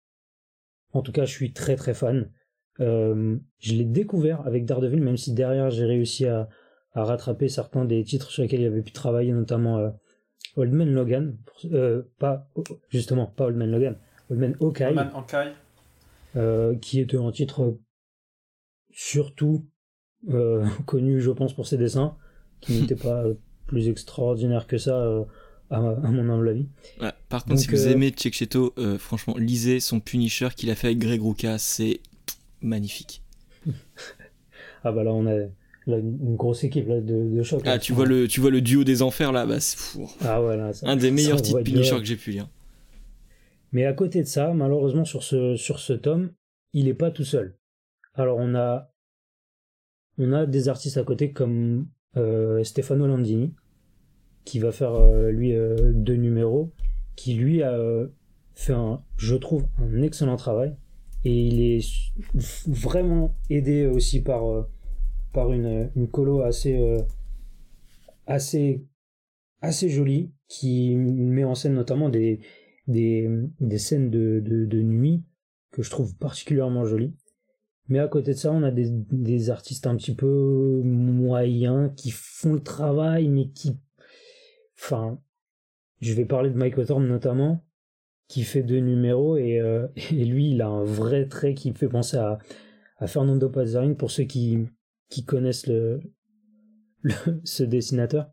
[0.94, 2.32] En tout cas, je suis très très fan.
[2.80, 6.48] Euh, je l'ai découvert avec Daredevil, même si derrière j'ai réussi à,
[6.98, 9.90] à rattraper certains des titres sur lesquels il avait pu travailler, notamment euh,
[10.56, 11.38] Old Man Logan,
[11.72, 12.50] euh, pas
[12.90, 13.98] justement pas Old Man Logan,
[14.30, 14.96] Old Man Hawkeye,
[16.36, 17.78] euh, qui était un titre
[18.98, 19.66] surtout
[20.86, 22.18] connu, je pense, pour ses dessins,
[22.60, 23.24] qui n'était pas
[23.68, 25.26] plus extraordinaire que ça.
[25.70, 26.66] À, mon humble avis.
[27.28, 31.22] par contre, si vous aimez Checheto, franchement, lisez son Punisher qu'il a fait avec Greg
[31.22, 32.00] Rucka, c'est
[32.62, 33.22] magnifique.
[34.86, 35.48] ah bah là, on a
[35.88, 37.62] une grosse équipe de, de choc.
[37.66, 40.10] Ah, tu vois, le, tu vois le duo des enfers là, bah, c'est fou.
[40.22, 42.48] Ah voilà, Un des meilleurs titres Punisher que j'ai pu lire.
[43.72, 46.32] Mais à côté de ça, malheureusement, sur ce, sur ce tome,
[46.74, 47.58] il est pas tout seul.
[48.18, 48.90] Alors, on a,
[50.48, 51.88] des artistes à côté comme
[52.18, 53.54] euh, Stefano Landini,
[54.44, 56.74] qui va faire, euh, lui, euh, deux numéros,
[57.16, 57.78] qui lui a
[58.56, 60.76] fait, un, je trouve, un excellent travail.
[61.26, 61.86] Et il est
[62.66, 64.66] vraiment aidé aussi par
[65.52, 66.98] une, colo assez,
[69.62, 72.40] jolie qui met en scène notamment des,
[73.78, 75.24] scènes de, nuit
[75.72, 77.14] que je trouve particulièrement jolies.
[77.90, 82.12] Mais à côté de ça, on a des, des artistes un petit peu moyens qui
[82.12, 83.78] font le travail, mais qui.
[84.78, 85.20] Enfin,
[86.02, 87.64] je vais parler de Mike Thorne notamment,
[88.28, 91.76] qui fait deux numéros et, euh, et lui, il a un vrai trait qui me
[91.76, 92.40] fait penser à,
[92.98, 94.68] à Fernando Pazzarin pour ceux qui,
[95.10, 96.02] qui connaissent le,
[97.44, 98.30] ce dessinateur,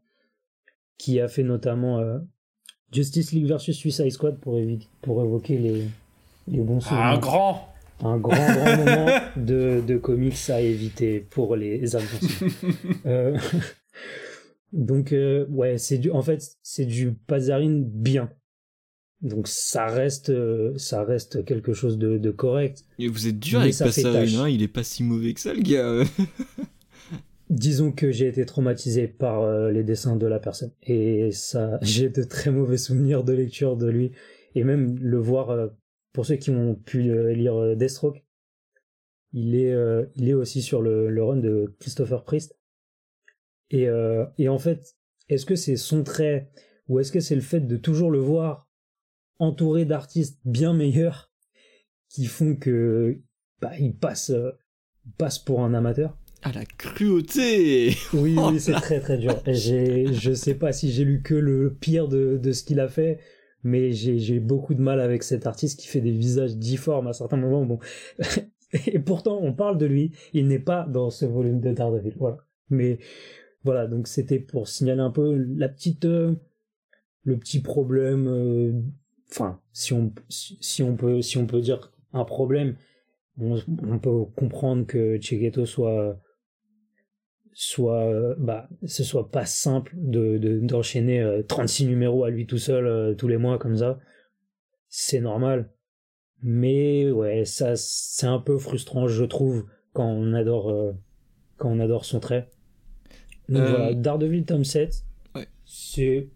[0.99, 2.19] qui a fait notamment euh,
[2.93, 4.59] Justice League versus Suicide Squad pour,
[5.01, 5.85] pour évoquer les,
[6.49, 7.05] les bons souvenirs.
[7.05, 7.74] Un grand
[8.05, 12.43] un grand, grand moment de, de comics à éviter pour les adventus.
[13.07, 13.37] euh,
[14.73, 18.31] donc, euh, ouais, c'est du, en fait, c'est du Pazarine bien.
[19.23, 22.85] Donc ça reste, euh, ça reste quelque chose de, de correct.
[22.99, 25.63] Et vous êtes dur avec Passarine, hein, il est pas si mauvais que ça, le
[25.63, 26.05] gars.
[27.51, 30.73] Disons que j'ai été traumatisé par euh, les dessins de la personne.
[30.83, 34.13] Et ça, j'ai de très mauvais souvenirs de lecture de lui.
[34.55, 35.71] Et même le voir,
[36.15, 37.03] pour ceux qui ont pu
[37.35, 38.25] lire Deathstroke,
[39.35, 39.75] il est,
[40.15, 42.57] il est aussi sur le, le run de Christopher Priest.
[43.71, 43.89] Et,
[44.39, 44.97] et en fait,
[45.29, 46.51] est-ce que c'est son trait
[46.89, 48.69] ou est-ce que c'est le fait de toujours le voir
[49.39, 51.33] entouré d'artistes bien meilleurs
[52.09, 53.21] qui font que
[53.61, 54.53] bah, il passe, euh,
[55.19, 56.17] passe pour un amateur?
[56.43, 59.43] Ah la cruauté Oui, oui, c'est très très dur.
[59.47, 63.19] Je sais pas si j'ai lu que le pire de, de ce qu'il a fait,
[63.65, 67.37] mais j'ai beaucoup de mal avec cet artiste qui fait des visages difformes à certains
[67.37, 67.65] moments.
[67.65, 67.79] Bon,
[68.87, 72.15] et pourtant on parle de lui, il n'est pas dans ce volume de Daredevil.
[72.17, 72.39] Voilà.
[72.71, 72.99] Mais
[73.65, 76.35] voilà, donc c'était pour signaler un peu la petite, euh,
[77.23, 78.73] le petit problème euh,
[79.31, 82.77] enfin, si on, si on peut, si on peut dire un problème,
[83.39, 86.21] on, peut comprendre que Chegeto soit,
[87.55, 92.87] soit, bah, ce soit pas simple de, d'enchaîner 36 euh, numéros à lui tout seul
[92.87, 93.99] euh, tous les mois comme ça.
[94.89, 95.71] C'est normal.
[96.43, 100.93] Mais ouais, ça, c'est un peu frustrant, je trouve, quand on adore, euh,
[101.57, 102.51] quand on adore son trait.
[103.49, 105.05] Donc voilà, Daredevil tome 7,
[105.65, 106.29] c'est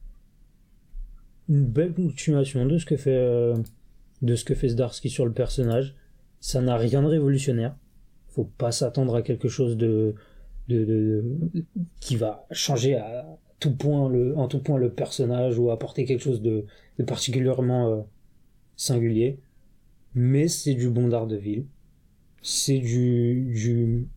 [1.48, 3.56] une belle continuation de ce que fait euh,
[4.20, 5.94] de ce que fait Zdarsky sur le personnage.
[6.40, 7.76] Ça n'a rien de révolutionnaire.
[8.28, 10.14] Faut pas s'attendre à quelque chose de,
[10.68, 11.24] de,
[12.00, 13.26] qui va changer à
[13.60, 16.66] tout point le en tout point le personnage ou apporter quelque chose de,
[17.06, 18.02] particulièrement euh,
[18.76, 19.40] singulier.
[20.14, 21.66] Mais c'est du bon ville
[22.42, 24.08] C'est du, du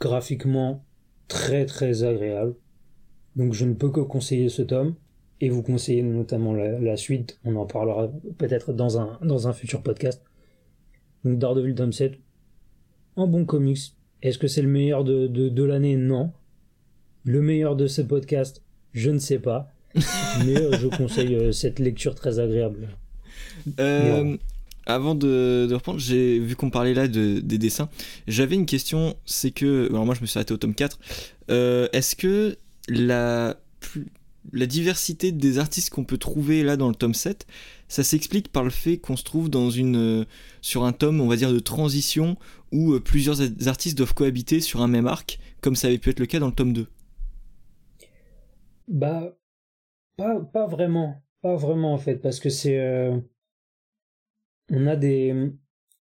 [0.00, 0.84] graphiquement
[1.28, 2.54] très très agréable.
[3.36, 4.94] Donc je ne peux que conseiller ce tome
[5.40, 7.38] et vous conseiller notamment la, suite.
[7.44, 10.22] On en parlera peut-être dans un, dans un futur podcast.
[11.24, 12.18] Donc Daredevil tome 7,
[13.16, 13.94] un bon comics.
[14.24, 15.96] Est-ce que c'est le meilleur de, de, l'année?
[15.96, 16.32] Non.
[17.24, 18.62] Le meilleur de ce podcast?
[18.94, 19.70] Je ne sais pas.
[19.94, 22.88] mais euh, je conseille euh, cette lecture très agréable.
[23.78, 24.36] Euh,
[24.86, 27.90] avant de, de reprendre, j'ai vu qu'on parlait là de, des dessins.
[28.26, 30.98] J'avais une question, c'est que, alors moi je me suis arrêté au tome 4.
[31.92, 32.56] Est-ce que
[32.88, 34.06] la plus,
[34.52, 37.46] la diversité des artistes qu'on peut trouver là dans le tome 7,
[37.88, 40.24] ça s'explique par le fait qu'on se trouve dans une, euh,
[40.60, 42.36] sur un tome, on va dire, de transition
[42.72, 46.20] où euh, plusieurs artistes doivent cohabiter sur un même arc, comme ça avait pu être
[46.20, 46.86] le cas dans le tome 2.
[48.88, 49.36] Bah,
[50.16, 51.22] pas, vraiment.
[51.40, 52.78] Pas vraiment en fait, parce que c'est.
[52.80, 53.18] Euh,
[54.70, 55.52] on a des.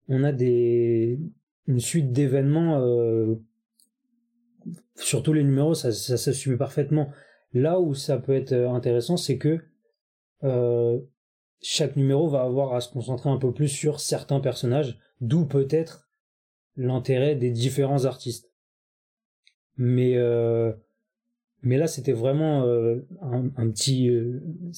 [0.08, 1.18] On a des.
[1.66, 2.78] Une suite d'événements.
[4.96, 7.10] sur tous les numéros, ça, ça, ça suit parfaitement.
[7.52, 9.58] Là où ça peut être euh, intéressant, c'est que
[10.44, 11.00] euh,
[11.60, 16.08] chaque numéro va avoir à se concentrer un peu plus sur certains personnages, d'où peut-être
[16.76, 18.50] l'intérêt des différents artistes.
[19.76, 20.72] Mais euh,
[21.62, 22.62] Mais là, c'était vraiment
[23.20, 24.10] un, petit,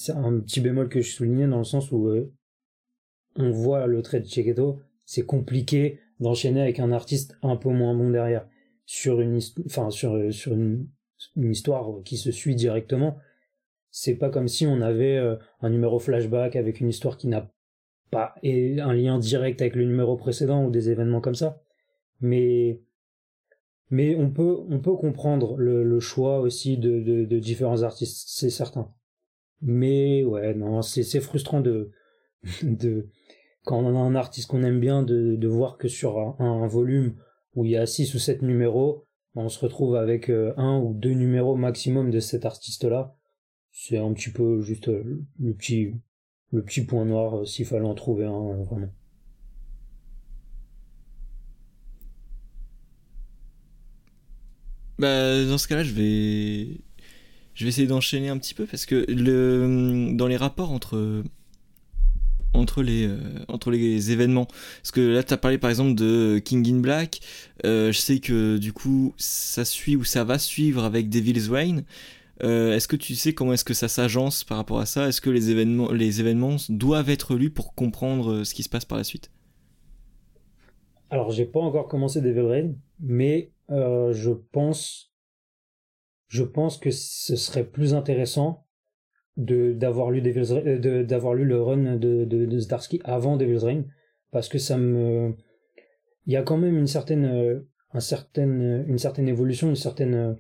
[0.09, 2.11] un petit bémol que je soulignais dans le sens où
[3.37, 7.95] on voit le trait de Cheketo, c'est compliqué d'enchaîner avec un artiste un peu moins
[7.95, 8.47] bon derrière
[8.85, 10.89] sur une, enfin sur sur une,
[11.37, 13.19] histoire qui se suit directement.
[13.91, 15.19] C'est pas comme si on avait
[15.61, 17.51] un numéro flashback avec une histoire qui n'a
[18.11, 21.61] pas un lien direct avec le numéro précédent ou des événements comme ça.
[22.21, 22.81] Mais
[23.93, 28.91] mais on peut, on peut comprendre le, choix aussi de, de, différents artistes, c'est certain.
[29.61, 31.91] Mais ouais, non, c'est frustrant de,
[32.63, 33.11] de,
[33.65, 37.17] quand on a un artiste qu'on aime bien, de, de voir que sur un, volume
[37.55, 40.93] où il y a 6 ou 7 numéros, on se retrouve avec euh, un ou
[40.95, 43.17] deux numéros maximum de cet artiste-là.
[43.71, 45.95] C'est un petit peu juste euh, le petit,
[46.53, 48.93] le petit point noir euh, s'il fallait en trouver un, vraiment.
[54.99, 56.81] Bah, dans ce cas-là, je vais,
[57.55, 61.25] je vais essayer d'enchaîner un petit peu parce que le, dans les rapports entre,
[62.55, 66.41] entre les, euh, entre les événements, parce que là, tu as parlé par exemple de
[66.45, 67.21] King in Black,
[67.65, 71.85] euh, je sais que du coup, ça suit ou ça va suivre avec Devil's Reign.
[72.43, 75.09] Euh, est-ce que tu sais comment est-ce que ça s'agence par rapport à ça?
[75.09, 78.85] Est-ce que les événements, les événements doivent être lus pour comprendre ce qui se passe
[78.85, 79.31] par la suite?
[81.11, 85.13] Alors, j'ai pas encore commencé Devil's Reign, mais euh, je pense,
[86.29, 88.67] je pense que ce serait plus intéressant
[89.37, 93.85] de d'avoir lu euh, d'avoir lu le run de, de, Zdarsky avant Devil's Reign
[94.31, 95.35] parce que ça me
[96.27, 97.61] il y a quand même une certaine euh,
[97.93, 100.37] un certaine une certaine évolution une certaine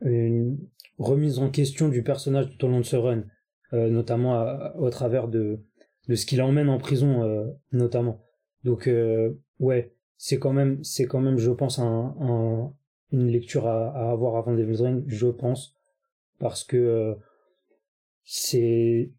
[0.00, 0.58] une
[0.98, 3.24] remise en question du personnage tout au long de ce run
[3.72, 4.46] notamment
[4.78, 5.60] au travers de
[6.08, 8.20] de ce qu'il emmène en prison notamment.
[8.64, 8.90] Donc
[9.58, 9.94] ouais
[10.24, 12.72] c'est quand même, c'est quand même, je pense, un,
[13.10, 15.74] une lecture à, avoir avant Devil's Reign, je pense,
[16.38, 17.14] parce que euh,
[18.24, 19.10] c'est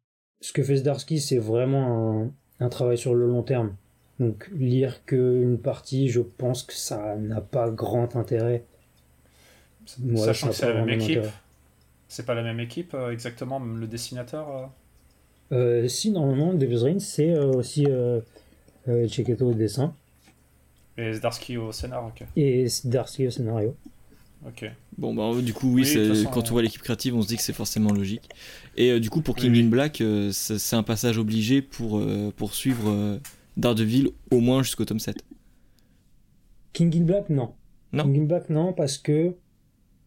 [0.42, 3.76] ce que fait Zdarsky, c'est vraiment un, travail sur le long terme.
[4.20, 8.64] Donc lire qu'une partie, je pense que ça n'a pas grand intérêt.
[10.16, 11.24] Sachant que c'est la même équipe.
[12.08, 14.70] C'est pas la même équipe euh, exactement, le dessinateur
[15.52, 15.88] euh?
[15.88, 18.22] Si, normalement, Devil's Reign, c'est aussi euh,
[18.88, 19.96] au dessin.
[20.98, 22.12] Et Zdarsky au scénario.
[22.36, 23.76] Et Zdarsky au scénario.
[24.48, 24.70] Ok.
[24.98, 25.86] Bon, bah, du coup, oui,
[26.32, 28.30] quand on voit l'équipe créative, on se dit que c'est forcément logique.
[28.76, 32.32] Et euh, du coup, pour King in Black, euh, c'est un passage obligé pour euh,
[32.36, 33.20] poursuivre
[33.58, 35.24] Daredevil au moins jusqu'au tome 7.
[36.74, 37.54] King in Black, non.
[37.94, 38.04] non.
[38.04, 39.36] King in Black, non, parce que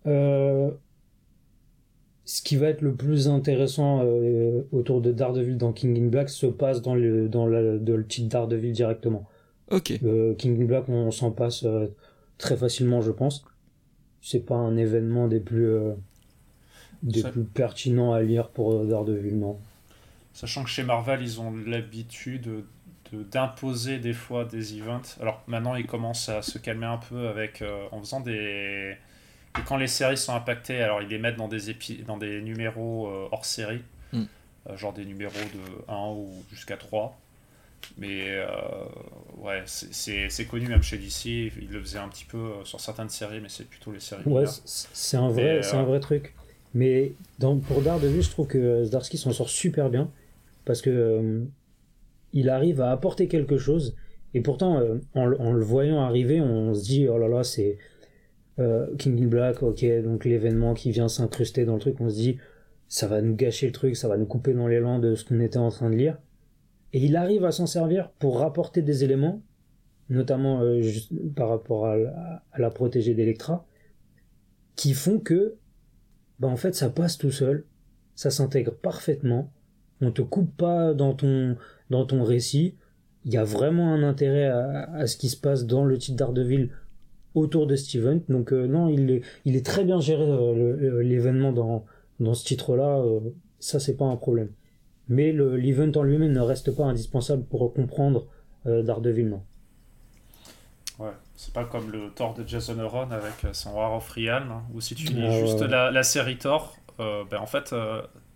[0.05, 0.73] ce
[2.43, 4.05] qui va être le plus intéressant
[4.73, 8.73] autour de Daredevil dans King in Black se passe dans le, dans le titre Daredevil
[8.73, 9.27] directement.
[9.71, 9.99] Ok.
[10.05, 11.89] Euh, King Black, on s'en passe euh,
[12.39, 13.45] très facilement, je pense.
[14.29, 15.95] C'est pas un événement des plus euh,
[17.05, 19.57] des plus pertinents à lire pour Daredevil, non.
[20.33, 22.65] Sachant que chez Marvel, ils ont l'habitude
[23.13, 25.17] d'imposer des fois des events.
[25.21, 27.63] Alors maintenant, ils commencent à se calmer un peu avec
[27.93, 28.97] en faisant des
[29.57, 32.03] et quand les séries sont impactées, alors ils les mettent dans des épi...
[32.05, 34.25] dans des numéros hors série, hmm.
[34.75, 37.17] genre des numéros de 1 ou jusqu'à 3.
[37.99, 38.47] Mais euh,
[39.39, 41.27] ouais, c'est connu même chez DC.
[41.27, 44.23] Il le faisait un petit peu euh, sur certaines séries, mais c'est plutôt les séries.
[44.27, 46.35] Ouais, c'est un, vrai, c'est un vrai truc.
[46.75, 50.11] Mais dans, pour Daredevil, je trouve que Zdarsky s'en sort super bien.
[50.67, 51.45] Parce que euh,
[52.33, 53.97] il arrive à apporter quelque chose.
[54.35, 54.83] Et pourtant,
[55.15, 57.79] en, le voyant arriver, on se dit oh là là, c'est
[58.99, 61.97] King in Black, ok, donc l'événement qui vient s'incruster dans le truc.
[62.01, 62.39] On se dit
[62.89, 65.41] ça va nous gâcher le truc, ça va nous couper dans l'élan de ce qu'on
[65.41, 66.19] était en train de lire
[66.93, 69.43] et il arrive à s'en servir pour rapporter des éléments,
[70.09, 70.83] notamment euh,
[71.35, 71.97] par rapport à,
[72.57, 73.67] la protégée d'Electra,
[74.77, 75.57] qui font que,
[76.39, 77.65] bah en fait, ça passe tout seul,
[78.15, 79.53] ça s'intègre parfaitement,
[80.01, 81.57] on te coupe pas dans ton,
[81.91, 82.77] dans ton récit,
[83.25, 86.71] il y a vraiment un intérêt à, ce qui se passe dans le titre d'Ardeville
[87.35, 88.23] autour de Steven.
[88.29, 91.85] Donc euh, non, il est, il est très bien géré euh, l'événement dans,
[92.21, 93.03] dans ce titre-là,
[93.59, 94.51] ça c'est pas un problème.
[95.09, 98.27] Mais l'event en lui-même ne reste pas indispensable pour comprendre
[98.67, 99.43] euh, Daredevil, non.
[100.99, 104.51] Ouais, c'est pas comme le Thor de Jason Aaron avec euh, son War of Realm,
[104.51, 107.75] hein, où si tu lis ah, juste La, série Thor, euh, ben en fait,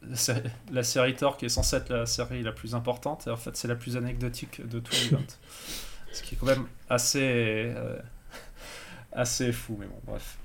[0.73, 3.57] la série Thor qui est censée être la série la plus importante, et en fait,
[3.57, 5.25] c'est la plus anecdotique de tout l'event.
[6.13, 7.73] Ce qui est quand même assez,
[9.13, 10.39] assez fou, mais bon, bref.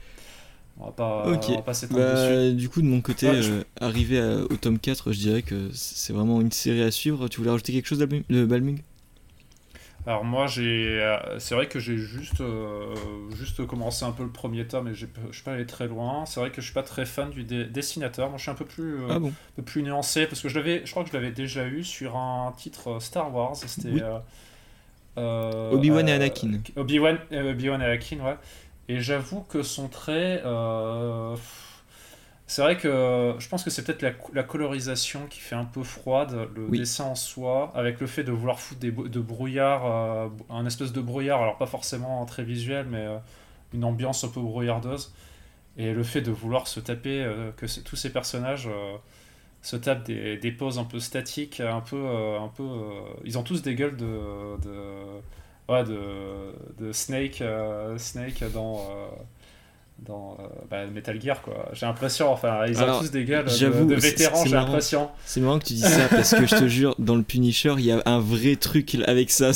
[0.78, 1.26] On va pas,
[1.91, 6.11] bah, Du coup, de mon côté, euh, arrivé au tome 4, je dirais que c'est
[6.11, 7.28] vraiment une série à suivre.
[7.30, 8.82] Tu voulais rajouter quelque chose de Balmung
[10.07, 12.93] Alors moi j'ai, euh, c'est vrai que j'ai juste, euh,
[13.36, 16.26] juste commencé un peu le premier tome et je suis pas allé très loin.
[16.28, 18.30] C'est vrai que je suis pas très fan du dessinateur.
[18.30, 19.30] Moi je suis un peu plus, euh, ah bon?
[19.30, 21.84] un peu plus nuancé parce que je l'avais, je crois que je l'avais déjà eu
[21.84, 23.55] sur un titre Star Wars.
[23.55, 24.03] C'était
[25.17, 26.59] Obi-Wan et Anakin.
[26.76, 28.38] Obi-Wan, Obi-Wan et Anakin, ouais.
[28.88, 30.41] Et j'avoue que son trait
[32.47, 36.47] c'est vrai que je pense que c'est peut-être la, colorisation qui fait un peu froide,
[36.55, 40.65] le dessin en soi, avec le fait de vouloir foutre des, de brouillard, euh, un
[40.67, 43.17] espèce de brouillard, alors pas forcément très visuel, mais euh,
[43.73, 45.11] une ambiance un peu brouillardeuse.
[45.77, 48.69] Et le fait de vouloir se taper, euh, que tous ces personnages
[49.63, 52.05] se tapent des, des, poses un peu statiques, un peu.
[52.05, 52.63] un peu
[53.23, 54.57] ils ont tous des gueules de.
[54.61, 54.71] de,
[55.70, 57.43] ouais, de, de Snake,
[57.97, 58.82] Snake dans
[59.99, 61.70] dans euh, bah, Metal Gear quoi.
[61.74, 65.09] J'ai l'impression, enfin ils ont tous des gueules de, vétérans, j'ai l'impression.
[65.26, 67.86] C'est marrant que tu dis ça parce que je te jure, dans le Punisher, il
[67.86, 69.51] y a un vrai truc avec ça.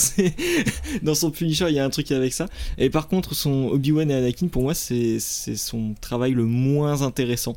[1.01, 2.47] dans son Punisher, il y a un truc avec ça.
[2.78, 7.55] Et par contre, son Obi-Wan et Anakin, pour moi, c'est son travail le moins intéressant.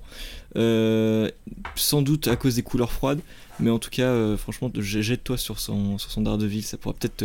[0.56, 1.30] Euh,
[1.76, 3.20] sans doute à cause des couleurs froides,
[3.58, 7.24] mais en tout cas, euh, franchement, jette-toi sur son, sur son Daredevil, ça pourra peut-être.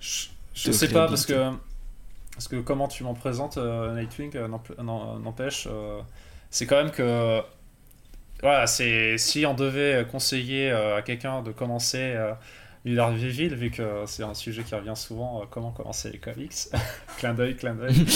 [0.00, 0.26] je,
[0.58, 1.52] je sais pas parce que
[2.38, 4.46] parce que comment tu m'en présentes, euh, Nightwing, euh,
[5.18, 6.00] n'empêche, euh,
[6.50, 7.40] c'est quand même que.
[8.40, 12.16] Voilà, c'est si on devait conseiller à quelqu'un de commencer
[12.84, 16.54] l'univers Viville, vu que c'est un sujet qui revient souvent, comment commencer les comics
[17.18, 17.96] Clin d'œil, clin d'œil.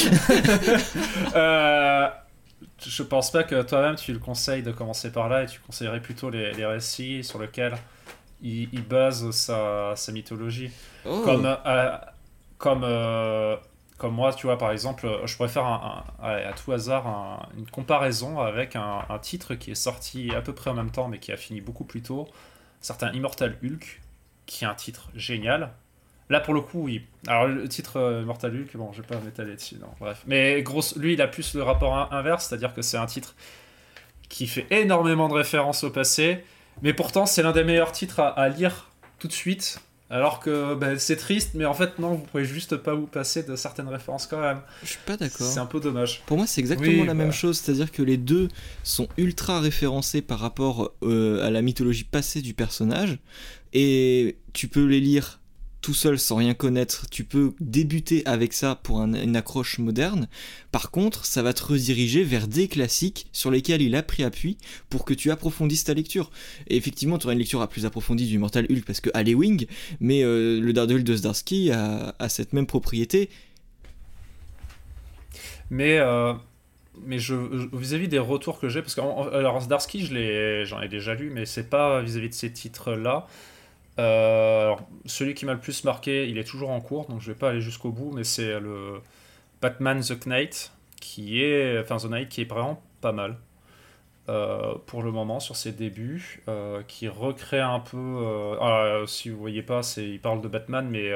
[2.86, 5.98] je pense pas que toi-même tu le conseilles de commencer par là et tu conseillerais
[6.00, 7.74] plutôt les, récits sur lesquels
[8.40, 10.70] il, base sa, sa mythologie.
[11.04, 11.22] Oh.
[11.24, 11.56] Comme,
[12.62, 12.84] comme
[14.02, 18.74] comme moi, tu vois, par exemple, je pourrais faire à tout hasard une comparaison avec
[18.74, 21.60] un, titre qui est sorti à peu près en même temps, mais qui a fini
[21.60, 22.26] beaucoup plus tôt.
[22.80, 24.00] Certain Immortal Hulk,
[24.46, 25.70] qui est un titre génial.
[26.30, 27.06] Là, pour le coup, oui.
[27.28, 30.24] Alors, le titre euh, Immortal Hulk, bon, je vais pas m'étaler dessus, non, bref.
[30.26, 33.36] Mais grosse, lui, il a plus le rapport inverse, c'est-à-dire que c'est un titre
[34.28, 36.44] qui fait énormément de références au passé,
[36.80, 38.90] mais pourtant, c'est l'un des meilleurs titres à lire
[39.20, 39.78] tout de suite
[40.12, 43.42] alors que bah, c'est triste, mais en fait, non, vous pouvez juste pas vous passer
[43.42, 44.60] de certaines références quand même.
[44.82, 45.46] Je suis pas d'accord.
[45.46, 46.22] C'est un peu dommage.
[46.26, 47.32] Pour moi, c'est exactement la même bah.
[47.32, 48.48] chose, c'est-à-dire que les deux
[48.84, 53.18] sont ultra référencés par rapport euh, à la mythologie passée du personnage,
[53.72, 55.40] et tu peux les lire
[55.82, 60.28] tout seul sans rien connaître, tu peux débuter avec ça pour une accroche moderne.
[60.70, 64.56] Par contre, ça va te rediriger vers des classiques sur lesquels il a pris appui
[64.88, 66.30] pour que tu approfondisses ta lecture.
[66.68, 69.66] Effectivement, tu auras une lecture plus approfondie du Mortal Hulk parce que Wing,
[70.00, 73.28] mais euh, le Daredevil de Zdarsky a, cette même propriété.
[75.70, 76.32] Mais euh,
[77.04, 81.44] vis-à-vis des retours que j'ai parce que alors Zdarsky, je j'en ai déjà lu, mais
[81.44, 83.26] c'est pas vis-à-vis de ces titres là.
[83.98, 84.74] Euh,
[85.04, 87.50] celui qui m'a le plus marqué, il est toujours en cours, donc je vais pas
[87.50, 89.00] aller jusqu'au bout, mais c'est le
[89.60, 93.36] Batman The Knight, qui est, enfin The Knight, qui est vraiment pas mal.
[94.28, 98.56] Euh, pour le moment sur ses débuts, euh, qui recrée un peu.
[98.60, 101.10] Ah, si vous voyez pas, c'est il parle de Batman, mais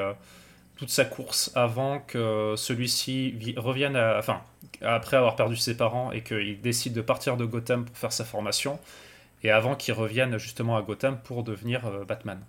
[0.76, 4.42] toute sa course avant que celui-ci revienne, enfin
[4.82, 8.24] après avoir perdu ses parents et qu'il décide de partir de Gotham pour faire sa
[8.24, 8.78] formation,
[9.44, 12.40] et avant qu'il revienne justement à Gotham pour devenir Batman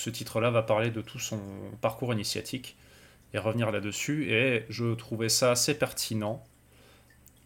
[0.00, 1.38] ce titre-là va parler de tout son
[1.82, 2.76] parcours initiatique
[3.34, 4.32] et revenir là-dessus.
[4.32, 6.42] Et je trouvais ça assez pertinent.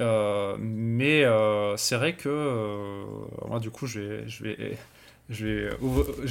[0.00, 3.04] Euh, mais euh, c'est vrai que euh,
[3.48, 4.78] moi, du coup, je vais, je vais,
[5.30, 5.68] je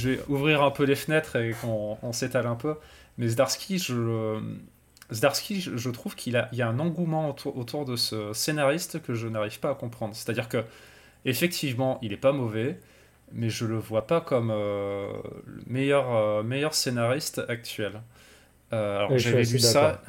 [0.08, 2.76] vais, ouvrir un peu les fenêtres et qu'on s'étale un peu.
[3.18, 4.40] Mais Zdarsky, je,
[5.10, 9.60] je trouve qu'il y a un engouement autour, autour de ce scénariste que je n'arrive
[9.60, 10.14] pas à comprendre.
[10.14, 10.64] C'est-à-dire que,
[11.26, 12.80] effectivement, il n'est pas mauvais
[13.32, 15.08] mais je le vois pas comme euh,
[15.46, 18.00] le meilleur, euh, meilleur scénariste actuel.
[18.72, 20.00] Euh, alors j'avais vu ça.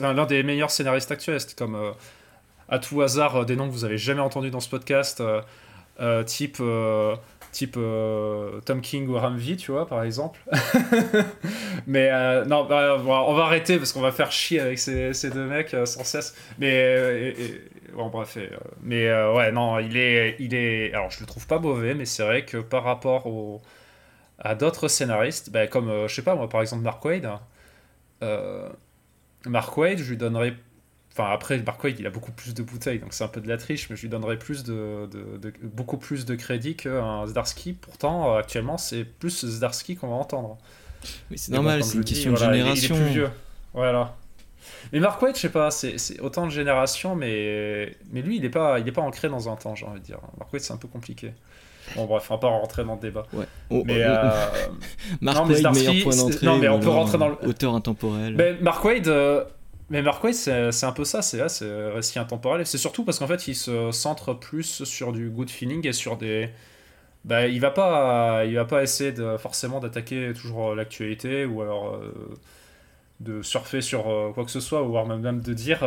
[0.00, 1.94] L'un des meilleurs scénaristes actuels, c'était comme
[2.68, 5.22] à tout hasard des noms que vous avez jamais entendus dans ce podcast,
[6.26, 6.62] type
[7.52, 7.78] type
[8.64, 10.40] Tom King ou Ramvi, tu vois, par exemple.
[11.86, 12.10] mais
[12.46, 15.76] non, bah, on va arrêter parce qu'on va faire chier avec ces, ces deux mecs
[15.84, 16.34] sans cesse.
[16.58, 17.36] Mais
[17.96, 18.36] bon, bref.
[18.36, 18.48] Euh,
[18.82, 20.92] mais euh, ouais, non, il est, il est.
[20.92, 23.62] Alors, je le trouve pas mauvais, mais c'est vrai que par rapport au,
[24.38, 27.28] à d'autres scénaristes, bah, comme, euh, je sais pas, moi, par exemple, Mark Wade.
[29.46, 30.54] Mark Wade, je lui donnerais.
[31.12, 33.48] Enfin, après, Mark Wade, il a beaucoup plus de bouteilles, donc c'est un peu de
[33.48, 37.72] la triche, mais je lui donnerais plus de, de, beaucoup plus de crédit qu'un Zdarsky.
[37.72, 40.58] Pourtant, actuellement, c'est plus Zdarsky qu'on va entendre.
[41.30, 42.96] Mais c'est normal, c'est une question de génération.
[42.96, 43.30] Il est, plus vieux.
[43.72, 44.14] Voilà.
[44.92, 48.50] Mais Mark Waid, je sais pas, c'est autant de générations, mais, mais lui, il n'est
[48.50, 50.18] pas, il est pas ancré dans un temps, j'ai envie de dire.
[50.38, 51.32] Mark Waid, c'est un peu compliqué.
[51.94, 53.26] Bon, bref, on va pas rentrer dans le débat.
[53.32, 53.46] Ouais.
[53.84, 54.30] mais, euh...
[55.20, 56.46] Mark non, Waid, meilleur point d'entrée.
[56.46, 57.36] Non, mais on peut rentrer dans le.
[57.46, 58.34] Auteur intemporel.
[58.36, 59.08] Mais Mark Waid.
[59.08, 59.44] Euh,
[59.88, 62.66] mais Mark Waid, c'est un peu ça, c'est récit intemporel.
[62.66, 66.16] C'est surtout parce qu'en fait, il se centre plus sur du good feeling et sur
[66.16, 66.50] des.
[67.24, 71.94] Bah, il va pas, il va pas essayer de, forcément d'attaquer toujours l'actualité ou alors
[71.94, 72.14] euh,
[73.20, 75.80] de surfer sur euh, quoi que ce soit, voire même de dire,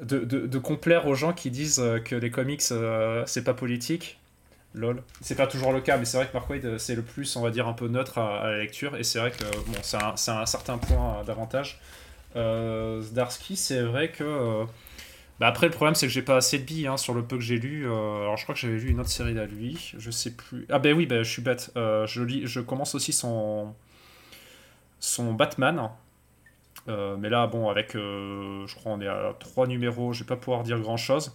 [0.00, 2.62] de, de, de, complaire aux gens qui disent que les comics
[3.26, 4.18] c'est pas politique
[4.74, 5.02] lol.
[5.20, 7.50] C'est pas toujours le cas, mais c'est vrai que Mark c'est le plus, on va
[7.50, 10.46] dire, un peu neutre à, la lecture, et c'est vrai que bon, c'est un, un,
[10.46, 11.80] certain point d'avantage.
[12.36, 14.24] Euh, Zdarsky, c'est vrai que.
[14.24, 14.64] Euh,
[15.40, 17.36] bah après, le problème, c'est que j'ai pas assez de billes hein, sur le peu
[17.36, 17.88] que j'ai lu.
[17.88, 20.66] Euh, alors, je crois que j'avais lu une autre série à lui, je sais plus.
[20.70, 21.72] Ah, ben oui, ben, je suis bête.
[21.76, 23.74] Euh, je, lis, je commence aussi son,
[25.00, 25.90] son Batman.
[26.86, 27.92] Mais là, bon, avec.
[27.94, 31.32] je crois on est à trois numéros, je vais pas pouvoir dire grand chose.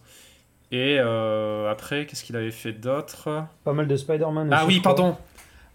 [0.71, 3.45] Et euh, après, qu'est-ce qu'il avait fait d'autre?
[3.63, 4.49] Pas mal de Spider-Man.
[4.51, 5.17] Ah oui, pardon.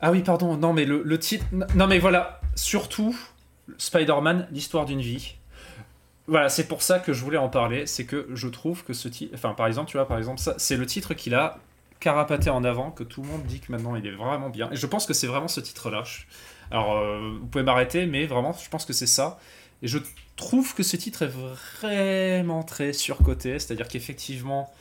[0.01, 0.57] Ah oui, pardon.
[0.57, 1.45] Non, mais le, le, titre.
[1.75, 2.41] Non, mais voilà.
[2.55, 3.17] Surtout,
[3.77, 5.35] Spider-Man, l'histoire d'une vie.
[6.27, 7.87] Voilà, c'est pour ça que je voulais en parler.
[7.87, 9.33] C'est que je trouve que ce titre.
[9.35, 11.59] Enfin, par exemple, tu vois, par exemple, ça, c'est le titre qu'il a
[11.99, 14.71] carapaté en avant, que tout le monde dit que maintenant il est vraiment bien.
[14.71, 16.05] Et je pense que c'est vraiment ce titre-là.
[16.71, 19.39] Alors, euh, vous pouvez m'arrêter, mais vraiment, je pense que c'est ça.
[19.85, 19.99] Et je
[20.35, 21.33] trouve que ce titre est
[21.81, 23.61] vraiment très surcoté.
[23.61, 24.73] C'est-à-dire qu'effectivement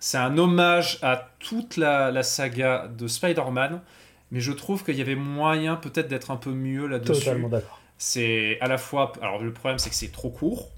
[0.00, 3.80] c'est un hommage à toute la, saga de Spider-Man,
[4.30, 7.24] mais je trouve qu'il y avait moyen peut-être d'être un peu mieux là-dessus.
[7.24, 7.80] Totalement d'accord.
[7.98, 9.12] C'est à la fois.
[9.20, 10.70] Alors le problème, c'est que c'est trop court.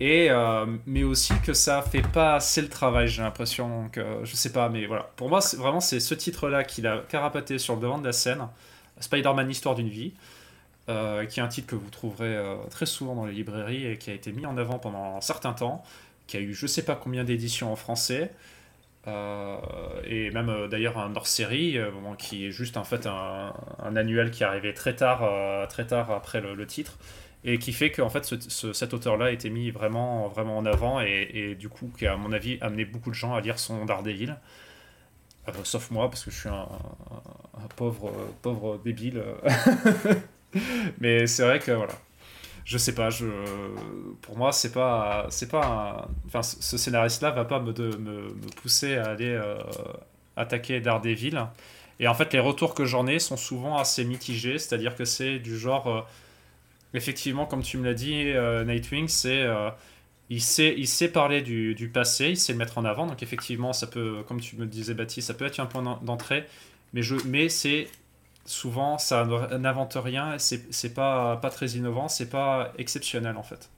[0.00, 3.88] Et, euh, mais aussi que ça fait pas assez le travail, j'ai l'impression.
[3.90, 5.10] que je sais pas, mais voilà.
[5.16, 8.12] Pour moi, c'est vraiment c'est ce titre-là qu'il a carapaté sur le devant de la
[8.12, 8.48] scène.
[8.98, 10.14] Spider-Man Histoire d'une vie.
[10.88, 13.98] Euh, qui est un titre que vous trouverez euh, très souvent dans les librairies et
[13.98, 15.84] qui a été mis en avant pendant un certain temps
[16.26, 18.32] qui a eu je sais pas combien d'éditions en français.
[19.06, 19.58] Euh,
[20.04, 21.78] et même d'ailleurs un hors-série
[22.18, 23.52] qui est juste en fait un,
[23.96, 26.98] annuel qui est arrivé très tard, très tard après le, titre
[27.44, 31.00] et qui fait qu'en fait ce, cet auteur-là a été mis vraiment, vraiment en avant
[31.00, 33.58] et, et, du coup qui a à mon avis amené beaucoup de gens à lire
[33.58, 34.36] son Daredevil.
[35.64, 36.68] sauf moi parce que je suis un,
[37.54, 38.12] un pauvre,
[38.42, 39.22] pauvre débile.
[41.00, 41.94] Mais c'est vrai que voilà,
[42.64, 43.26] je sais pas, je,
[44.22, 48.28] pour moi, c'est pas, c'est pas, enfin, ce scénariste-là va pas me, me,
[48.62, 49.58] pousser à aller euh,
[50.36, 51.46] attaquer Daredevil.
[52.00, 55.38] Et en fait, les retours que j'en ai sont souvent assez mitigés, c'est-à-dire que c'est
[55.38, 56.00] du genre, euh,
[56.94, 59.46] effectivement, comme tu me l'as dit, euh, Nightwing, c'est,
[60.30, 63.22] il sait, il sait parler du, du, passé, il sait le mettre en avant, donc
[63.22, 66.46] effectivement, ça peut, comme tu me disais, Baptiste, ça peut être un point d'entrée,
[66.94, 67.88] mais je, mais c'est
[68.44, 69.24] souvent ça
[69.58, 73.70] n'invente rien, c'est pas, pas très innovant, c'est pas exceptionnel en fait.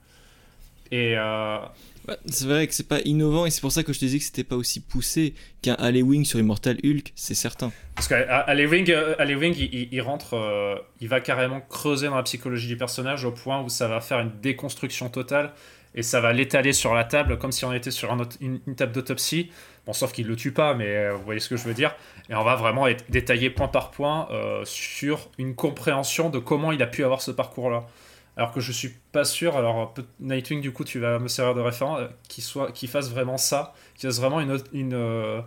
[0.91, 1.57] Et euh,
[2.27, 4.23] c'est vrai que c'est pas innovant et c'est pour ça que je te disais que
[4.23, 7.71] c'était pas aussi poussé qu'un Alley Wing sur Immortal Hulk, c'est certain.
[7.95, 12.67] Parce qu'Alley Wing, euh, Wing il, rentre, euh, il va carrément creuser dans la psychologie
[12.67, 15.53] du personnage au point où ça va faire une déconstruction totale
[15.95, 19.49] et ça va l'étaler sur la table comme si on était sur une, table d'autopsie.
[19.85, 21.95] Bon, sauf qu'il le tue pas, mais euh, vous voyez ce que je veux dire.
[22.29, 26.71] Et on va vraiment être détailler point par point euh, sur une compréhension de comment
[26.71, 27.87] il a pu avoir ce parcours-là.
[28.35, 31.61] Alors que je suis pas sûr, alors Nightwing, du coup, tu vas me servir de
[31.61, 35.43] référent, euh, qu'il fasse vraiment ça, qu'il fasse vraiment une, une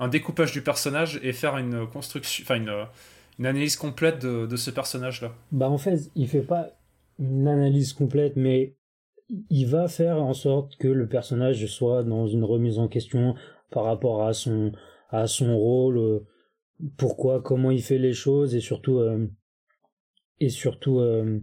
[0.00, 4.72] un découpage du personnage et faire une construction, enfin une, analyse complète de, de ce
[4.72, 5.32] personnage-là.
[5.52, 6.70] Bah en fait, il fait pas
[7.20, 8.74] une analyse complète, mais
[9.50, 13.34] il va faire en sorte que le personnage soit dans une remise en question
[13.70, 14.72] par rapport à son
[15.10, 16.20] à son rôle euh,
[16.96, 19.26] pourquoi comment il fait les choses et surtout euh,
[20.40, 21.40] et surtout euh,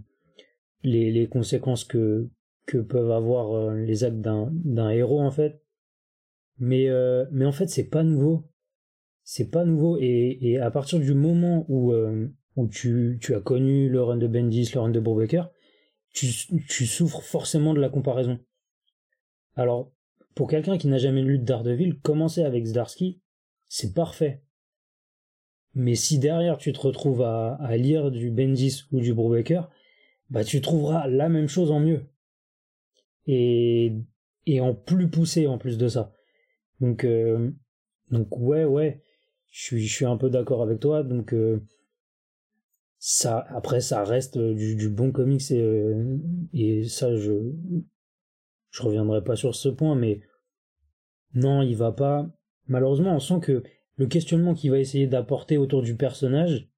[0.84, 2.30] les, les conséquences que
[2.66, 5.64] que peuvent avoir les actes d'un d'un héros en fait.
[6.60, 6.88] Mais
[7.32, 8.48] mais en fait c'est pas nouveau.
[9.24, 11.94] C'est pas nouveau et, et à partir du moment où
[12.56, 15.50] où tu, tu as connu le de Bendis le de Brubaker
[16.14, 18.40] tu, souffres forcément de la comparaison.
[19.56, 19.92] Alors,
[20.36, 23.22] pour quelqu'un qui n'a jamais lu Daredevil, commencer avec Zdarsky,
[23.68, 24.42] c'est parfait.
[25.76, 29.70] Mais si derrière tu te retrouves à, lire du Bendis ou du Brubaker,
[30.30, 32.06] bah tu trouveras la même chose en mieux.
[33.28, 33.94] Et,
[34.46, 36.14] et en plus poussé en plus de ça.
[36.80, 37.52] Donc, euh,
[38.10, 39.04] donc ouais, ouais,
[39.52, 41.04] je suis, je suis un peu d'accord avec toi.
[41.04, 41.64] Donc, euh,
[43.00, 46.18] ça après ça reste euh, du, bon comics et, euh,
[46.54, 47.54] et ça je
[48.72, 50.22] je reviendrai pas sur ce point mais
[51.34, 52.30] non il va pas
[52.68, 53.64] malheureusement on sent que
[53.96, 56.70] le questionnement qu'il va essayer d'apporter autour du personnage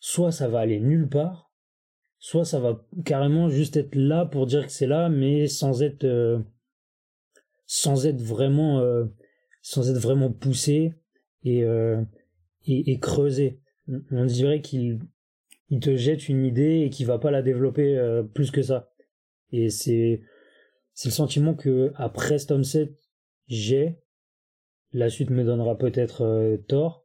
[0.00, 1.44] soit ça va aller nulle part
[2.24, 6.04] soit ça va carrément juste être là pour dire que c'est là, mais sans être
[6.04, 6.38] euh,
[7.66, 9.04] sans être vraiment euh,
[9.60, 10.94] sans être vraiment poussé
[11.42, 12.02] et euh,
[12.66, 13.60] et, creusé.
[13.88, 15.00] On dirait qu'il
[15.70, 18.92] il te jette une idée et qu'il va pas la développer plus que ça.
[19.52, 20.22] Et c'est
[20.94, 22.94] c'est le sentiment que après Stormset
[23.48, 23.98] j'ai.
[24.92, 27.04] La suite me donnera peut-être tort,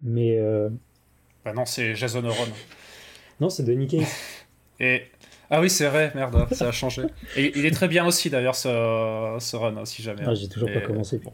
[0.00, 0.38] mais
[1.44, 2.46] bah non, c'est Jason Aaron.
[3.40, 4.14] Non, c'est Donny Case.
[4.80, 5.02] Et...
[5.50, 7.02] Ah oui, c'est vrai, merde, ça a changé.
[7.36, 10.22] Et il est très bien aussi d'ailleurs ce, ce run, si jamais.
[10.24, 11.18] Ah, j'ai toujours pas commencé.
[11.18, 11.32] Bon.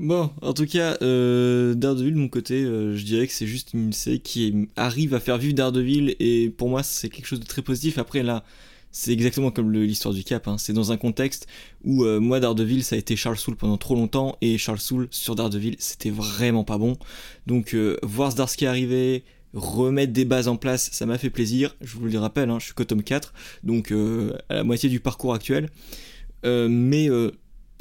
[0.00, 3.74] Bon, en tout cas, euh, Daredevil, de mon côté, euh, je dirais que c'est juste
[3.74, 7.46] une série qui arrive à faire vivre Daredevil, et pour moi, c'est quelque chose de
[7.46, 7.98] très positif.
[7.98, 8.44] Après, là,
[8.90, 10.58] c'est exactement comme l'histoire du Cap, hein.
[10.58, 11.46] c'est dans un contexte
[11.84, 15.08] où euh, moi, Daredevil, ça a été Charles Soule pendant trop longtemps, et Charles Soule
[15.10, 16.96] sur Daredevil, c'était vraiment pas bon.
[17.46, 19.24] Donc, voir Zdarsky arriver,
[19.54, 21.76] remettre des bases en place, ça m'a fait plaisir.
[21.80, 23.32] Je vous le rappelle, hein, je suis qu'au tome 4,
[23.62, 25.70] donc euh, à la moitié du parcours actuel.
[26.44, 27.08] Euh, mais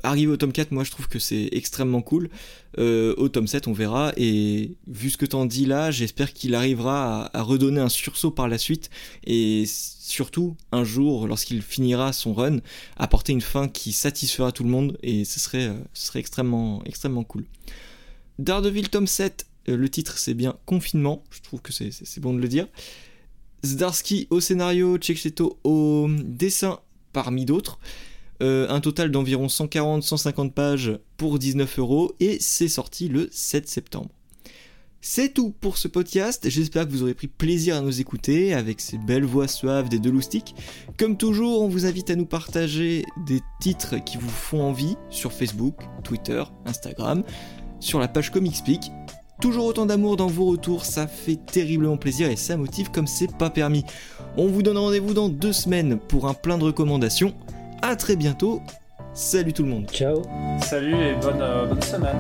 [0.03, 2.29] euh, arriver au tome 4, moi je trouve que c'est extrêmement cool.
[2.77, 4.13] au tome 7, on verra.
[4.17, 8.47] Et vu ce que t'en dis là, j'espère qu'il arrivera à, redonner un sursaut par
[8.47, 8.89] la suite.
[9.25, 12.59] Et surtout, un jour, lorsqu'il finira son run,
[12.97, 14.97] apporter une fin qui satisfera tout le monde.
[15.03, 17.45] Et ce serait, serait extrêmement, extrêmement cool.
[18.39, 22.39] Daredevil tome 7 euh, le titre c'est bien Confinement, je trouve que c'est bon de
[22.39, 22.67] le dire.
[23.65, 26.79] Zdarsky au scénario, Checheto au dessin
[27.13, 27.79] parmi d'autres.
[28.41, 34.09] Euh, un total d'environ 140-150 pages pour 19 euros et c'est sorti le 7 septembre.
[35.01, 38.79] C'est tout pour ce podcast, j'espère que vous aurez pris plaisir à nous écouter avec
[38.79, 40.55] ces belles voix suaves des deux loustiques.
[40.97, 45.33] Comme toujours, on vous invite à nous partager des titres qui vous font envie sur
[45.33, 45.75] Facebook,
[46.05, 47.23] Twitter, Instagram,
[47.81, 48.91] sur la page Comicspeak
[49.41, 53.35] Toujours autant d'amour dans vos retours, ça fait terriblement plaisir et ça motive comme c'est
[53.35, 53.83] pas permis.
[54.37, 57.33] On vous donne rendez-vous dans deux semaines pour un plein de recommandations.
[57.85, 58.61] A très bientôt.
[59.13, 59.89] Salut tout le monde.
[59.91, 60.21] Ciao.
[60.61, 62.15] Salut et bonne, euh, bonne semaine.